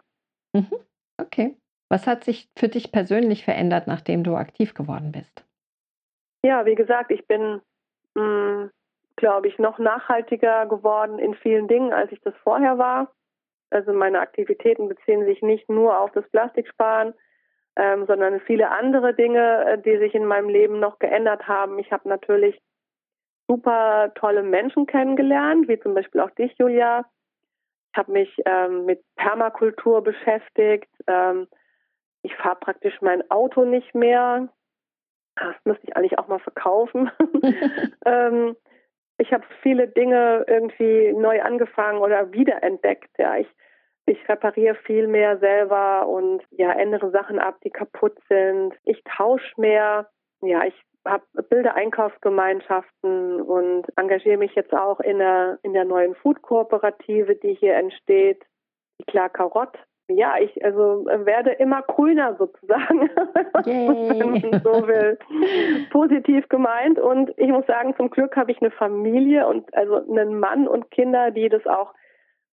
Mhm. 0.55 0.79
Okay. 1.17 1.57
Was 1.89 2.07
hat 2.07 2.23
sich 2.23 2.49
für 2.57 2.69
dich 2.69 2.91
persönlich 2.91 3.43
verändert, 3.43 3.87
nachdem 3.87 4.23
du 4.23 4.35
aktiv 4.35 4.73
geworden 4.73 5.11
bist? 5.11 5.45
Ja, 6.43 6.65
wie 6.65 6.75
gesagt, 6.75 7.11
ich 7.11 7.27
bin, 7.27 7.61
glaube 9.15 9.47
ich, 9.47 9.57
noch 9.59 9.79
nachhaltiger 9.79 10.65
geworden 10.65 11.19
in 11.19 11.35
vielen 11.35 11.67
Dingen, 11.67 11.93
als 11.93 12.11
ich 12.11 12.21
das 12.21 12.33
vorher 12.43 12.77
war. 12.77 13.11
Also 13.69 13.93
meine 13.93 14.19
Aktivitäten 14.19 14.87
beziehen 14.87 15.25
sich 15.25 15.41
nicht 15.41 15.69
nur 15.69 15.99
auf 15.99 16.11
das 16.11 16.27
Plastiksparen, 16.29 17.13
ähm, 17.77 18.05
sondern 18.05 18.39
viele 18.41 18.69
andere 18.69 19.13
Dinge, 19.13 19.65
äh, 19.65 19.81
die 19.81 19.97
sich 19.97 20.15
in 20.15 20.25
meinem 20.25 20.49
Leben 20.49 20.79
noch 20.79 20.99
geändert 20.99 21.47
haben. 21.47 21.77
Ich 21.79 21.91
habe 21.91 22.07
natürlich 22.07 22.61
super 23.47 24.11
tolle 24.15 24.43
Menschen 24.43 24.85
kennengelernt, 24.85 25.67
wie 25.67 25.79
zum 25.79 25.93
Beispiel 25.93 26.21
auch 26.21 26.31
dich, 26.31 26.53
Julia, 26.57 27.05
habe 27.95 28.11
mich 28.11 28.33
ähm, 28.45 28.85
mit 28.85 29.03
Permakultur 29.15 30.03
beschäftigt. 30.03 30.89
Ähm, 31.07 31.47
ich 32.23 32.35
fahre 32.35 32.57
praktisch 32.57 33.01
mein 33.01 33.29
Auto 33.29 33.65
nicht 33.65 33.93
mehr. 33.93 34.49
Das 35.35 35.55
müsste 35.65 35.85
ich 35.87 35.95
eigentlich 35.95 36.17
auch 36.17 36.27
mal 36.27 36.39
verkaufen. 36.39 37.11
ähm, 38.05 38.55
ich 39.17 39.31
habe 39.31 39.43
viele 39.61 39.87
Dinge 39.87 40.45
irgendwie 40.47 41.13
neu 41.13 41.41
angefangen 41.41 41.99
oder 41.99 42.31
wiederentdeckt. 42.31 43.17
Ja, 43.17 43.37
ich, 43.37 43.47
ich 44.05 44.27
repariere 44.27 44.75
viel 44.75 45.07
mehr 45.07 45.37
selber 45.39 46.07
und 46.07 46.43
ja, 46.51 46.71
ändere 46.73 47.11
Sachen 47.11 47.39
ab, 47.39 47.57
die 47.63 47.69
kaputt 47.69 48.17
sind. 48.29 48.73
Ich 48.83 49.03
tausche 49.03 49.59
mehr. 49.59 50.09
Ja, 50.41 50.65
ich 50.65 50.75
habe 51.05 51.23
Bildereinkaufsgemeinschaften 51.49 53.41
und 53.41 53.85
engagiere 53.95 54.37
mich 54.37 54.55
jetzt 54.55 54.73
auch 54.73 54.99
in 54.99 55.19
der, 55.19 55.59
in 55.61 55.73
der 55.73 55.85
neuen 55.85 56.15
Food-Kooperative, 56.15 57.35
die 57.35 57.53
hier 57.53 57.75
entsteht, 57.75 58.43
die 58.99 59.05
Klar 59.05 59.29
Karott. 59.29 59.77
Ja, 60.07 60.35
ich 60.39 60.63
also 60.63 61.05
werde 61.05 61.51
immer 61.51 61.81
grüner 61.81 62.35
sozusagen, 62.35 63.09
wenn 63.65 64.41
man 64.51 64.61
so 64.63 64.87
will. 64.87 65.17
Positiv 65.91 66.47
gemeint. 66.49 66.99
Und 66.99 67.31
ich 67.37 67.49
muss 67.49 67.65
sagen, 67.65 67.95
zum 67.97 68.11
Glück 68.11 68.35
habe 68.35 68.51
ich 68.51 68.61
eine 68.61 68.69
Familie 68.69 69.47
und 69.47 69.73
also 69.75 69.95
einen 69.95 70.39
Mann 70.39 70.67
und 70.67 70.91
Kinder, 70.91 71.31
die 71.31 71.49
das 71.49 71.65
auch 71.65 71.93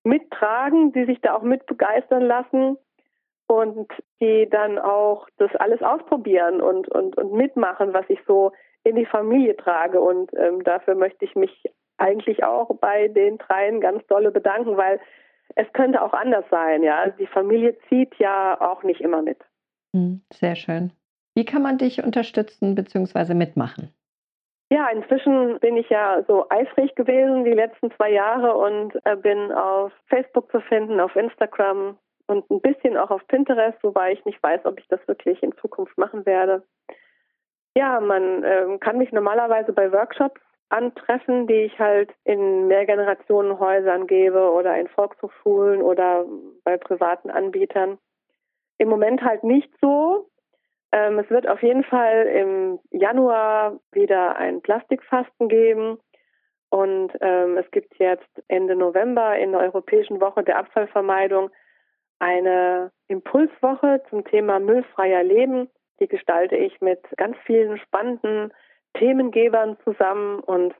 mittragen, 0.02 0.92
die 0.92 1.04
sich 1.04 1.20
da 1.20 1.34
auch 1.34 1.42
mit 1.42 1.66
begeistern 1.66 2.22
lassen 2.22 2.78
und 3.48 3.90
die 4.20 4.48
dann 4.48 4.78
auch 4.78 5.28
das 5.36 5.54
alles 5.56 5.82
ausprobieren 5.82 6.62
und, 6.62 6.88
und, 6.88 7.18
und 7.18 7.34
mitmachen, 7.34 7.92
was 7.92 8.06
ich 8.08 8.18
so 8.26 8.52
in 8.82 8.96
die 8.96 9.06
Familie 9.06 9.56
trage. 9.56 10.00
Und 10.00 10.32
ähm, 10.36 10.64
dafür 10.64 10.94
möchte 10.94 11.26
ich 11.26 11.34
mich 11.34 11.64
eigentlich 11.98 12.44
auch 12.44 12.74
bei 12.80 13.08
den 13.08 13.36
dreien 13.36 13.80
ganz 13.80 14.06
dolle 14.06 14.30
bedanken, 14.30 14.76
weil 14.76 15.00
es 15.56 15.72
könnte 15.72 16.02
auch 16.02 16.12
anders 16.12 16.44
sein. 16.50 16.82
Ja, 16.82 17.00
also 17.00 17.16
die 17.18 17.26
Familie 17.26 17.76
zieht 17.88 18.14
ja 18.18 18.60
auch 18.60 18.82
nicht 18.82 19.00
immer 19.00 19.22
mit. 19.22 19.38
Hm, 19.94 20.22
sehr 20.32 20.56
schön. 20.56 20.92
Wie 21.34 21.44
kann 21.44 21.62
man 21.62 21.78
dich 21.78 22.02
unterstützen 22.02 22.74
bzw. 22.74 23.34
mitmachen? 23.34 23.92
Ja, 24.70 24.88
inzwischen 24.88 25.58
bin 25.60 25.76
ich 25.76 25.88
ja 25.90 26.24
so 26.26 26.46
eifrig 26.48 26.94
gewesen 26.94 27.44
die 27.44 27.52
letzten 27.52 27.90
zwei 27.92 28.10
Jahre 28.10 28.56
und 28.56 28.94
äh, 29.04 29.16
bin 29.16 29.52
auf 29.52 29.92
Facebook 30.06 30.50
zu 30.50 30.60
finden, 30.60 30.98
auf 30.98 31.14
Instagram, 31.14 31.98
und 32.26 32.50
ein 32.50 32.60
bisschen 32.60 32.96
auch 32.96 33.10
auf 33.10 33.26
Pinterest, 33.28 33.78
wobei 33.82 34.12
ich 34.12 34.24
nicht 34.24 34.42
weiß, 34.42 34.64
ob 34.64 34.78
ich 34.78 34.88
das 34.88 35.06
wirklich 35.06 35.42
in 35.42 35.56
Zukunft 35.58 35.96
machen 35.98 36.24
werde. 36.26 36.62
Ja, 37.76 38.00
man 38.00 38.44
äh, 38.44 38.78
kann 38.80 38.98
mich 38.98 39.12
normalerweise 39.12 39.72
bei 39.72 39.92
Workshops 39.92 40.40
antreffen, 40.72 41.46
die 41.46 41.62
ich 41.64 41.78
halt 41.78 42.12
in 42.24 42.66
Mehrgenerationenhäusern 42.66 44.06
gebe 44.06 44.50
oder 44.52 44.76
in 44.78 44.88
Volkshochschulen 44.88 45.82
oder 45.82 46.24
bei 46.64 46.76
privaten 46.76 47.30
Anbietern. 47.30 47.98
Im 48.78 48.88
Moment 48.88 49.22
halt 49.22 49.44
nicht 49.44 49.70
so. 49.80 50.28
Ähm, 50.90 51.18
es 51.18 51.30
wird 51.30 51.48
auf 51.48 51.62
jeden 51.62 51.84
Fall 51.84 52.26
im 52.26 52.78
Januar 52.90 53.78
wieder 53.92 54.36
ein 54.36 54.60
Plastikfasten 54.62 55.48
geben. 55.48 55.98
Und 56.70 57.12
ähm, 57.20 57.58
es 57.58 57.70
gibt 57.70 57.98
jetzt 57.98 58.42
Ende 58.48 58.74
November 58.74 59.38
in 59.38 59.52
der 59.52 59.60
Europäischen 59.60 60.20
Woche 60.20 60.42
der 60.42 60.58
Abfallvermeidung 60.58 61.50
eine 62.18 62.92
Impulswoche 63.08 64.02
zum 64.08 64.24
Thema 64.24 64.58
müllfreier 64.58 65.22
Leben. 65.22 65.68
Die 66.00 66.08
gestalte 66.08 66.56
ich 66.56 66.80
mit 66.80 67.00
ganz 67.16 67.36
vielen 67.44 67.78
spannenden 67.78 68.52
Themengebern 68.94 69.76
zusammen 69.84 70.40
und 70.40 70.74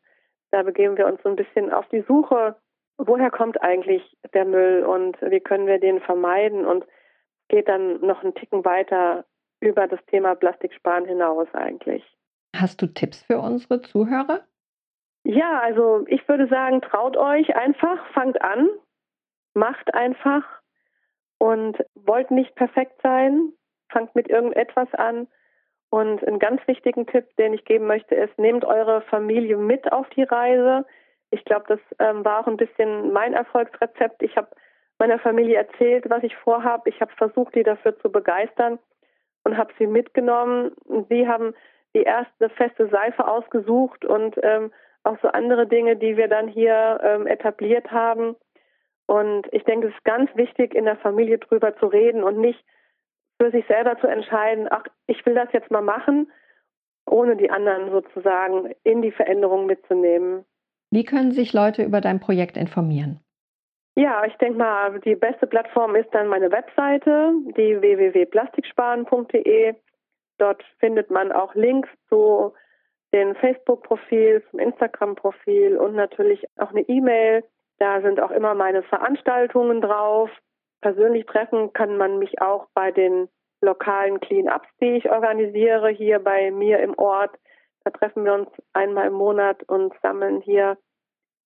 da 0.51 0.63
begeben 0.63 0.97
wir 0.97 1.07
uns 1.07 1.23
so 1.23 1.29
ein 1.29 1.37
bisschen 1.37 1.73
auf 1.73 1.89
die 1.89 2.03
Suche, 2.03 2.57
woher 2.99 3.31
kommt 3.31 3.63
eigentlich 3.63 4.17
der 4.35 4.45
Müll 4.45 4.85
und 4.85 5.17
wie 5.23 5.41
können 5.41 5.67
wir 5.67 5.79
den 5.79 6.01
vermeiden 6.01 6.67
und 6.67 6.87
geht 7.49 7.69
dann 7.69 8.01
noch 8.01 8.23
einen 8.23 8.35
Ticken 8.35 8.65
weiter 8.65 9.25
über 9.61 9.87
das 9.87 10.01
Thema 10.07 10.35
Plastiksparen 10.35 11.07
hinaus 11.07 11.49
eigentlich. 11.55 12.05
Hast 12.55 12.83
du 12.83 12.87
Tipps 12.87 13.23
für 13.23 13.39
unsere 13.39 13.81
Zuhörer? 13.81 14.41
Ja, 15.25 15.61
also 15.61 16.05
ich 16.09 16.27
würde 16.29 16.49
sagen, 16.49 16.81
traut 16.83 17.17
euch 17.17 17.55
einfach, 17.55 18.05
fangt 18.13 18.43
an, 18.43 18.69
macht 19.55 19.95
einfach 19.95 20.43
und 21.39 21.79
wollt 21.95 22.31
nicht 22.31 22.55
perfekt 22.57 23.01
sein, 23.03 23.53
fangt 23.91 24.15
mit 24.15 24.29
irgendetwas 24.29 24.93
an. 24.95 25.29
Und 25.93 26.27
einen 26.27 26.39
ganz 26.39 26.67
wichtigen 26.67 27.07
Tipp, 27.07 27.27
den 27.37 27.53
ich 27.53 27.67
geben 27.67 27.87
möchte, 27.87 28.15
ist, 28.15 28.39
nehmt 28.39 28.65
eure 28.65 29.03
Familie 29.03 29.59
mit 29.59 29.93
auf 29.93 30.09
die 30.17 30.23
Reise. 30.23 30.87
Ich 31.31 31.45
glaube, 31.45 31.67
das 31.69 31.81
ähm, 31.99 32.25
war 32.25 32.41
auch 32.41 32.47
ein 32.47 32.57
bisschen 32.57 33.13
mein 33.13 33.35
Erfolgsrezept. 33.35 34.23
Ich 34.23 34.35
habe 34.39 34.49
meiner 34.99 35.19
Familie 35.19 35.57
erzählt, 35.57 36.09
was 36.09 36.23
ich 36.23 36.35
vorhabe. 36.35 36.89
Ich 36.89 36.99
habe 37.03 37.13
versucht, 37.19 37.55
die 37.55 37.63
dafür 37.63 37.95
zu 37.99 38.11
begeistern 38.11 38.79
und 39.45 39.59
habe 39.59 39.71
sie 39.79 39.87
mitgenommen. 39.87 40.71
Sie 41.11 41.29
haben 41.29 41.53
die 41.95 42.05
erste 42.05 42.49
feste 42.49 42.89
Seife 42.89 43.29
ausgesucht 43.29 44.07
und 44.07 44.39
ähm, 44.43 44.73
auch 45.05 45.19
so 45.21 45.29
andere 45.29 45.67
Dinge, 45.67 45.97
die 45.97 46.17
wir 46.17 46.29
dann 46.29 46.49
hier 46.49 47.01
ähm, 47.03 47.27
etabliert 47.27 47.91
haben. 47.91 48.35
Und 49.05 49.47
ich 49.53 49.65
denke, 49.65 49.89
es 49.89 49.95
ist 49.95 50.05
ganz 50.05 50.35
wichtig, 50.37 50.75
in 50.75 50.87
der 50.87 50.97
Familie 50.97 51.37
drüber 51.37 51.77
zu 51.77 51.85
reden 51.85 52.25
und 52.25 52.39
nicht 52.39 52.65
für 53.43 53.51
sich 53.51 53.67
selber 53.67 53.99
zu 53.99 54.07
entscheiden, 54.07 54.69
ach, 54.71 54.85
ich 55.09 55.27
will 55.27 55.35
das 55.35 55.49
jetzt 55.53 55.71
mal 55.73 55.83
machen, 55.83 56.31
ohne 57.07 57.37
die 57.37 57.51
anderen 57.51 57.91
sozusagen 57.91 58.73
in 58.85 59.03
die 59.03 59.11
Veränderung 59.11 59.67
mitzunehmen. 59.67 60.45
Wie 60.93 61.03
können 61.05 61.33
sich 61.33 61.53
Leute 61.53 61.83
über 61.83 62.01
dein 62.01 62.21
Projekt 62.21 62.57
informieren? 62.57 63.19
Ja, 63.97 64.25
ich 64.25 64.35
denke 64.37 64.59
mal, 64.59 65.01
die 65.01 65.17
beste 65.17 65.49
Plattform 65.49 65.97
ist 65.97 66.11
dann 66.13 66.29
meine 66.29 66.53
Webseite, 66.53 67.33
die 67.57 67.81
www.plastiksparen.de. 67.81 69.75
Dort 70.39 70.63
findet 70.79 71.11
man 71.11 71.33
auch 71.33 71.55
Links 71.57 71.89
zu 72.09 72.55
den 73.13 73.35
Facebook-Profil, 73.35 74.45
zum 74.51 74.61
Instagram-Profil 74.61 75.77
und 75.77 75.97
natürlich 75.97 76.45
auch 76.59 76.71
eine 76.71 76.83
E-Mail. 76.83 77.43
Da 77.79 78.01
sind 78.03 78.21
auch 78.21 78.31
immer 78.31 78.55
meine 78.55 78.85
Veranstaltungen 78.85 79.81
drauf. 79.81 80.31
Persönlich 80.83 81.25
treffen 81.27 81.73
kann 81.73 81.97
man 81.97 82.19
mich 82.19 82.41
auch 82.43 82.67
bei 82.75 82.91
den 82.91 83.29
lokalen 83.63 84.21
Clean-Ups, 84.21 84.69
die 84.81 84.97
ich 84.97 85.11
organisiere, 85.11 85.89
hier 85.89 86.19
bei 86.19 86.51
mir 86.51 86.81
im 86.81 86.99
Ort. 86.99 87.31
Da 87.85 87.91
treffen 87.91 88.25
wir 88.25 88.35
uns 88.35 88.49
einmal 88.73 89.07
im 89.07 89.15
Monat 89.15 89.63
und 89.65 89.93
sammeln 90.03 90.41
hier 90.43 90.77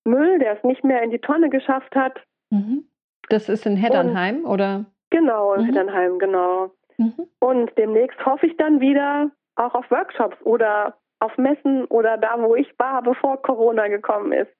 Müll, 0.03 0.39
der 0.39 0.57
es 0.57 0.63
nicht 0.63 0.83
mehr 0.83 1.01
in 1.03 1.11
die 1.11 1.19
Tonne 1.19 1.49
geschafft 1.49 1.95
hat. 1.95 2.19
Mhm. 2.49 2.89
Das 3.29 3.49
ist 3.49 3.65
in 3.65 3.75
Heddernheim, 3.75 4.45
und, 4.45 4.51
oder? 4.51 4.85
Genau, 5.09 5.53
in 5.53 5.61
mhm. 5.61 5.65
Heddernheim, 5.67 6.19
genau. 6.19 6.71
Mhm. 6.97 7.27
Und 7.39 7.77
demnächst 7.77 8.25
hoffe 8.25 8.47
ich 8.47 8.57
dann 8.57 8.79
wieder 8.79 9.29
auch 9.55 9.75
auf 9.75 9.89
Workshops 9.91 10.37
oder 10.43 10.97
auf 11.19 11.37
Messen 11.37 11.85
oder 11.85 12.17
da, 12.17 12.41
wo 12.41 12.55
ich 12.55 12.67
war, 12.79 13.01
bevor 13.01 13.41
Corona 13.41 13.87
gekommen 13.87 14.31
ist. 14.31 14.51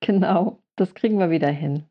Genau, 0.00 0.58
das 0.76 0.94
kriegen 0.94 1.18
wir 1.18 1.30
wieder 1.30 1.48
hin. 1.48 1.89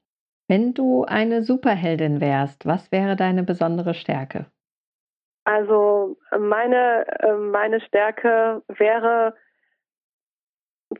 Wenn 0.49 0.73
du 0.73 1.05
eine 1.05 1.43
Superheldin 1.43 2.21
wärst, 2.21 2.65
was 2.65 2.91
wäre 2.91 3.15
deine 3.15 3.43
besondere 3.43 3.93
Stärke? 3.93 4.47
Also 5.43 6.17
meine, 6.39 7.05
äh, 7.19 7.33
meine 7.33 7.79
Stärke 7.81 8.63
wäre 8.67 9.35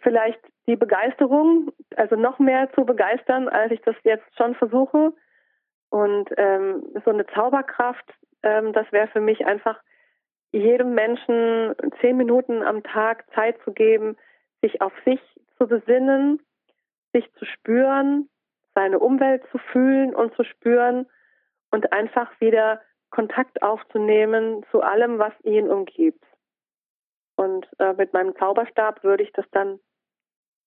vielleicht 0.04 0.40
die 0.68 0.76
Begeisterung, 0.76 1.72
also 1.96 2.16
noch 2.16 2.38
mehr 2.38 2.72
zu 2.74 2.86
begeistern, 2.86 3.50
als 3.50 3.72
ich 3.72 3.82
das 3.82 3.96
jetzt 4.04 4.38
schon 4.38 4.54
versuche. 4.54 5.14
Und 5.90 6.30
ähm, 6.38 6.84
so 7.04 7.10
eine 7.10 7.26
Zauberkraft, 7.26 8.06
ähm, 8.44 8.72
das 8.74 8.86
wäre 8.92 9.08
für 9.08 9.22
mich 9.22 9.48
einfach 9.48 9.82
jedem 10.52 10.94
Menschen 10.94 11.74
zehn 12.02 12.18
Minuten 12.18 12.62
am 12.62 12.84
Tag 12.84 13.26
Zeit 13.34 13.58
zu 13.64 13.74
geben, 13.74 14.16
sich 14.62 14.80
auf 14.84 14.94
sich 15.06 15.20
zu 15.58 15.68
besinnen, 15.68 16.40
sich 17.14 17.32
zu 17.34 17.46
spüren, 17.46 18.30
seine 18.80 19.00
Umwelt 19.00 19.44
zu 19.52 19.58
fühlen 19.58 20.16
und 20.16 20.34
zu 20.36 20.46
spüren 20.46 21.06
und 21.70 21.92
einfach 21.92 22.32
wieder 22.40 22.82
Kontakt 23.10 23.62
aufzunehmen 23.62 24.66
zu 24.72 24.82
allem, 24.82 25.20
was 25.20 25.34
ihn 25.44 25.68
umgibt. 25.68 26.24
Und 27.36 27.68
äh, 27.80 27.94
mit 27.94 28.14
meinem 28.14 28.38
Zauberstab 28.38 29.04
würde 29.04 29.24
ich 29.24 29.34
das 29.34 29.46
dann 29.52 29.80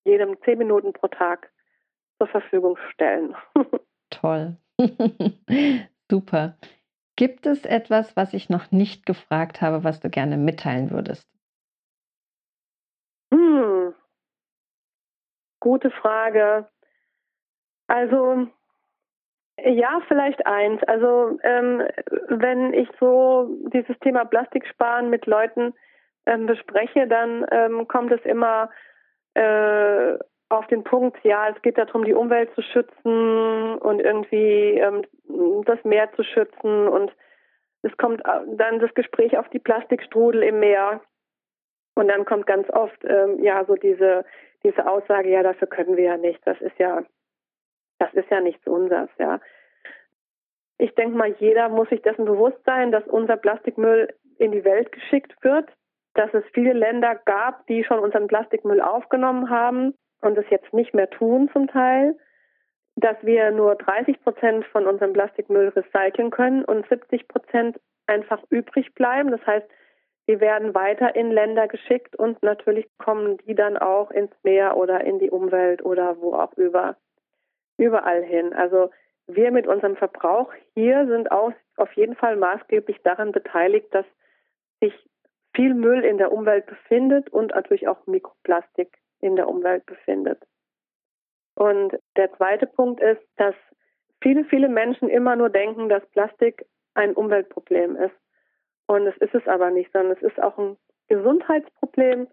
jedem 0.04 0.36
zehn 0.42 0.58
Minuten 0.58 0.92
pro 0.92 1.08
Tag 1.08 1.50
zur 2.18 2.28
Verfügung 2.28 2.76
stellen. 2.92 3.34
Toll. 4.10 4.58
Super. 6.10 6.58
Gibt 7.16 7.46
es 7.46 7.64
etwas, 7.64 8.14
was 8.14 8.34
ich 8.34 8.50
noch 8.50 8.72
nicht 8.72 9.06
gefragt 9.06 9.62
habe, 9.62 9.84
was 9.84 10.00
du 10.00 10.10
gerne 10.10 10.36
mitteilen 10.36 10.90
würdest? 10.90 11.26
Hm. 13.32 13.94
Gute 15.60 15.90
Frage. 15.90 16.68
Also 17.86 18.46
ja, 19.58 20.00
vielleicht 20.08 20.46
eins. 20.46 20.82
Also 20.84 21.38
ähm, 21.42 21.82
wenn 22.28 22.72
ich 22.72 22.88
so 22.98 23.48
dieses 23.72 23.98
Thema 24.00 24.24
Plastiksparen 24.24 25.10
mit 25.10 25.26
Leuten 25.26 25.74
ähm, 26.26 26.46
bespreche, 26.46 27.06
dann 27.06 27.46
ähm, 27.50 27.86
kommt 27.86 28.12
es 28.12 28.24
immer 28.24 28.70
äh, 29.34 30.18
auf 30.48 30.66
den 30.66 30.84
Punkt, 30.84 31.18
ja, 31.24 31.48
es 31.48 31.60
geht 31.62 31.78
darum, 31.78 32.04
die 32.04 32.14
Umwelt 32.14 32.54
zu 32.54 32.62
schützen 32.62 33.78
und 33.78 34.00
irgendwie 34.00 34.78
ähm, 34.78 35.02
das 35.64 35.82
Meer 35.84 36.12
zu 36.12 36.22
schützen 36.24 36.88
und 36.88 37.12
es 37.82 37.96
kommt 37.96 38.22
dann 38.24 38.78
das 38.78 38.92
Gespräch 38.94 39.36
auf 39.38 39.48
die 39.48 39.58
Plastikstrudel 39.58 40.42
im 40.42 40.60
Meer 40.60 41.00
und 41.94 42.08
dann 42.08 42.24
kommt 42.24 42.46
ganz 42.46 42.68
oft 42.70 43.02
ähm, 43.04 43.42
ja 43.42 43.64
so 43.64 43.74
diese 43.74 44.24
diese 44.64 44.88
Aussage, 44.88 45.28
ja, 45.30 45.42
dafür 45.42 45.66
können 45.66 45.96
wir 45.96 46.04
ja 46.04 46.16
nicht. 46.16 46.40
Das 46.46 46.60
ist 46.60 46.78
ja 46.78 47.02
das 48.02 48.12
ist 48.14 48.30
ja 48.30 48.40
nichts 48.40 48.66
unseres, 48.66 49.08
ja. 49.18 49.40
Ich 50.78 50.94
denke 50.96 51.16
mal, 51.16 51.32
jeder 51.38 51.68
muss 51.68 51.88
sich 51.88 52.02
dessen 52.02 52.24
bewusst 52.24 52.58
sein, 52.66 52.90
dass 52.90 53.06
unser 53.06 53.36
Plastikmüll 53.36 54.12
in 54.38 54.50
die 54.50 54.64
Welt 54.64 54.90
geschickt 54.90 55.32
wird, 55.42 55.70
dass 56.14 56.34
es 56.34 56.42
viele 56.52 56.72
Länder 56.72 57.14
gab, 57.14 57.64
die 57.68 57.84
schon 57.84 58.00
unseren 58.00 58.26
Plastikmüll 58.26 58.80
aufgenommen 58.80 59.50
haben 59.50 59.94
und 60.20 60.36
es 60.36 60.44
jetzt 60.50 60.72
nicht 60.74 60.94
mehr 60.94 61.08
tun 61.08 61.48
zum 61.52 61.68
Teil, 61.68 62.16
dass 62.96 63.16
wir 63.22 63.52
nur 63.52 63.76
30 63.76 64.20
Prozent 64.22 64.64
von 64.66 64.86
unserem 64.86 65.12
Plastikmüll 65.12 65.68
recyceln 65.68 66.30
können 66.30 66.64
und 66.64 66.88
70 66.88 67.28
Prozent 67.28 67.78
einfach 68.08 68.42
übrig 68.50 68.92
bleiben. 68.94 69.30
Das 69.30 69.46
heißt, 69.46 69.66
die 70.28 70.40
werden 70.40 70.74
weiter 70.74 71.14
in 71.14 71.30
Länder 71.30 71.68
geschickt 71.68 72.16
und 72.16 72.42
natürlich 72.42 72.86
kommen 72.98 73.38
die 73.46 73.54
dann 73.54 73.76
auch 73.76 74.10
ins 74.10 74.32
Meer 74.42 74.76
oder 74.76 75.04
in 75.04 75.20
die 75.20 75.30
Umwelt 75.30 75.84
oder 75.84 76.20
wo 76.20 76.34
auch 76.34 76.52
über 76.54 76.96
überall 77.82 78.22
hin. 78.22 78.52
Also 78.52 78.90
wir 79.26 79.50
mit 79.50 79.66
unserem 79.66 79.96
Verbrauch 79.96 80.52
hier 80.74 81.06
sind 81.06 81.30
auch 81.30 81.52
auf 81.76 81.92
jeden 81.94 82.16
Fall 82.16 82.36
maßgeblich 82.36 83.02
daran 83.02 83.32
beteiligt, 83.32 83.94
dass 83.94 84.06
sich 84.80 84.94
viel 85.54 85.74
Müll 85.74 86.04
in 86.04 86.18
der 86.18 86.32
Umwelt 86.32 86.66
befindet 86.66 87.30
und 87.30 87.54
natürlich 87.54 87.88
auch 87.88 88.06
Mikroplastik 88.06 88.98
in 89.20 89.36
der 89.36 89.48
Umwelt 89.48 89.86
befindet. 89.86 90.42
Und 91.54 91.98
der 92.16 92.32
zweite 92.36 92.66
Punkt 92.66 93.00
ist, 93.00 93.22
dass 93.36 93.54
viele, 94.22 94.44
viele 94.44 94.68
Menschen 94.68 95.08
immer 95.08 95.36
nur 95.36 95.50
denken, 95.50 95.88
dass 95.88 96.04
Plastik 96.10 96.66
ein 96.94 97.14
Umweltproblem 97.14 97.96
ist. 97.96 98.14
Und 98.86 99.06
es 99.06 99.16
ist 99.18 99.34
es 99.34 99.46
aber 99.46 99.70
nicht, 99.70 99.92
sondern 99.92 100.16
es 100.16 100.22
ist 100.22 100.42
auch 100.42 100.58
ein 100.58 100.76
Gesundheitsproblem. 101.08 102.28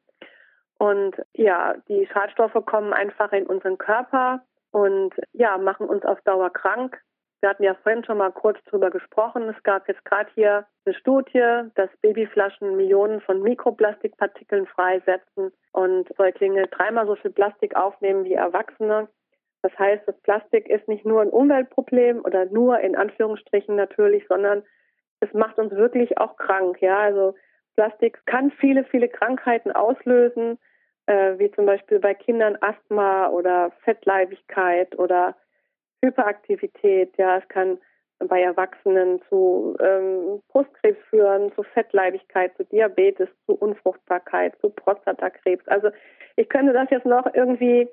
Und 0.77 1.15
ja, 1.33 1.75
die 1.89 2.07
Schadstoffe 2.07 2.65
kommen 2.65 2.93
einfach 2.93 3.33
in 3.33 3.45
unseren 3.45 3.77
Körper 3.77 4.41
und 4.71 5.13
ja, 5.33 5.57
machen 5.57 5.87
uns 5.87 6.03
auf 6.05 6.21
Dauer 6.21 6.51
krank. 6.51 7.01
Wir 7.41 7.49
hatten 7.49 7.63
ja 7.63 7.73
vorhin 7.75 8.03
schon 8.03 8.17
mal 8.17 8.31
kurz 8.31 8.61
drüber 8.65 8.89
gesprochen. 8.89 9.47
Es 9.49 9.63
gab 9.63 9.87
jetzt 9.87 10.03
gerade 10.03 10.29
hier 10.35 10.65
eine 10.85 10.93
Studie, 10.95 11.69
dass 11.75 11.89
Babyflaschen 12.01 12.75
Millionen 12.75 13.21
von 13.21 13.41
Mikroplastikpartikeln 13.41 14.67
freisetzen 14.67 15.53
und 15.71 16.09
Säuglinge 16.17 16.67
dreimal 16.67 17.07
so 17.07 17.15
viel 17.15 17.31
Plastik 17.31 17.77
aufnehmen 17.77 18.25
wie 18.25 18.33
Erwachsene. 18.33 19.07
Das 19.61 19.77
heißt, 19.77 20.03
das 20.05 20.19
Plastik 20.21 20.67
ist 20.67 20.87
nicht 20.87 21.05
nur 21.05 21.21
ein 21.21 21.29
Umweltproblem 21.29 22.21
oder 22.23 22.45
nur 22.45 22.79
in 22.79 22.95
Anführungsstrichen 22.95 23.75
natürlich, 23.75 24.27
sondern 24.27 24.63
es 25.21 25.33
macht 25.33 25.57
uns 25.59 25.71
wirklich 25.71 26.17
auch 26.17 26.35
krank. 26.37 26.81
Ja, 26.81 26.99
also 26.99 27.35
Plastik 27.75 28.19
kann 28.25 28.51
viele, 28.51 28.83
viele 28.83 29.07
Krankheiten 29.07 29.71
auslösen 29.71 30.59
wie 31.09 31.51
zum 31.51 31.65
Beispiel 31.65 31.99
bei 31.99 32.13
Kindern 32.13 32.57
Asthma 32.61 33.29
oder 33.29 33.71
Fettleibigkeit 33.83 34.97
oder 34.99 35.35
Hyperaktivität. 36.03 37.17
Ja, 37.17 37.37
es 37.37 37.47
kann 37.49 37.79
bei 38.19 38.41
Erwachsenen 38.41 39.21
zu 39.29 39.77
ähm, 39.79 40.41
Brustkrebs 40.49 40.99
führen, 41.09 41.53
zu 41.53 41.63
Fettleibigkeit, 41.63 42.55
zu 42.57 42.65
Diabetes, 42.65 43.29
zu 43.45 43.55
Unfruchtbarkeit, 43.55 44.55
zu 44.59 44.69
Prostatakrebs. 44.69 45.67
Also 45.67 45.89
ich 46.35 46.49
könnte 46.49 46.73
das 46.73 46.89
jetzt 46.89 47.05
noch 47.05 47.33
irgendwie 47.33 47.87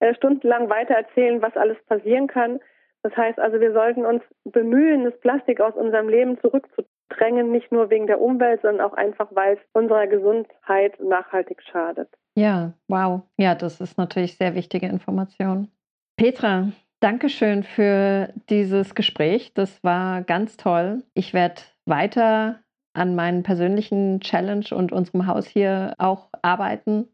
äh, 0.00 0.14
stundenlang 0.14 0.70
weiter 0.70 0.94
erzählen, 0.94 1.42
was 1.42 1.56
alles 1.56 1.76
passieren 1.86 2.28
kann. 2.28 2.60
Das 3.02 3.16
heißt 3.16 3.40
also, 3.40 3.60
wir 3.60 3.72
sollten 3.72 4.06
uns 4.06 4.22
bemühen, 4.44 5.04
das 5.04 5.18
Plastik 5.18 5.60
aus 5.60 5.74
unserem 5.74 6.08
Leben 6.08 6.40
zurückzudrängen, 6.40 7.50
nicht 7.50 7.72
nur 7.72 7.90
wegen 7.90 8.06
der 8.06 8.20
Umwelt, 8.20 8.62
sondern 8.62 8.86
auch 8.86 8.94
einfach, 8.94 9.28
weil 9.32 9.54
es 9.54 9.60
unserer 9.72 10.06
Gesundheit 10.06 11.00
nachhaltig 11.00 11.60
schadet. 11.62 12.08
Ja, 12.36 12.72
wow. 12.88 13.22
Ja, 13.36 13.54
das 13.54 13.80
ist 13.80 13.98
natürlich 13.98 14.36
sehr 14.36 14.54
wichtige 14.54 14.86
Information. 14.86 15.68
Petra, 16.16 16.68
danke 17.00 17.28
schön 17.28 17.62
für 17.62 18.32
dieses 18.48 18.94
Gespräch. 18.94 19.52
Das 19.54 19.82
war 19.84 20.22
ganz 20.22 20.56
toll. 20.56 21.02
Ich 21.14 21.34
werde 21.34 21.62
weiter 21.84 22.60
an 22.94 23.14
meinen 23.14 23.42
persönlichen 23.42 24.20
Challenge 24.20 24.66
und 24.70 24.92
unserem 24.92 25.26
Haus 25.26 25.46
hier 25.46 25.94
auch 25.98 26.28
arbeiten. 26.42 27.08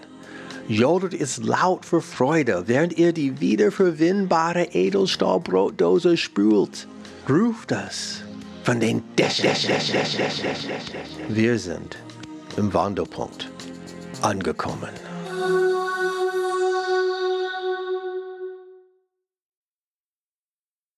Jodert 0.68 1.14
es 1.14 1.38
laut 1.38 1.86
vor 1.86 2.02
Freude, 2.02 2.64
während 2.66 2.98
ihr 2.98 3.14
die 3.14 3.40
wiederverwendbare 3.40 4.66
Edelstahlbrotdose 4.74 6.18
spült. 6.18 6.90
Ruft 7.30 7.72
es 7.72 8.22
von 8.66 8.82
den 8.82 9.02
Dächern. 9.16 9.56
Wir 11.30 11.58
sind 11.58 11.96
im 12.58 12.74
Wandelpunkt 12.74 13.50
angekommen. 14.22 14.90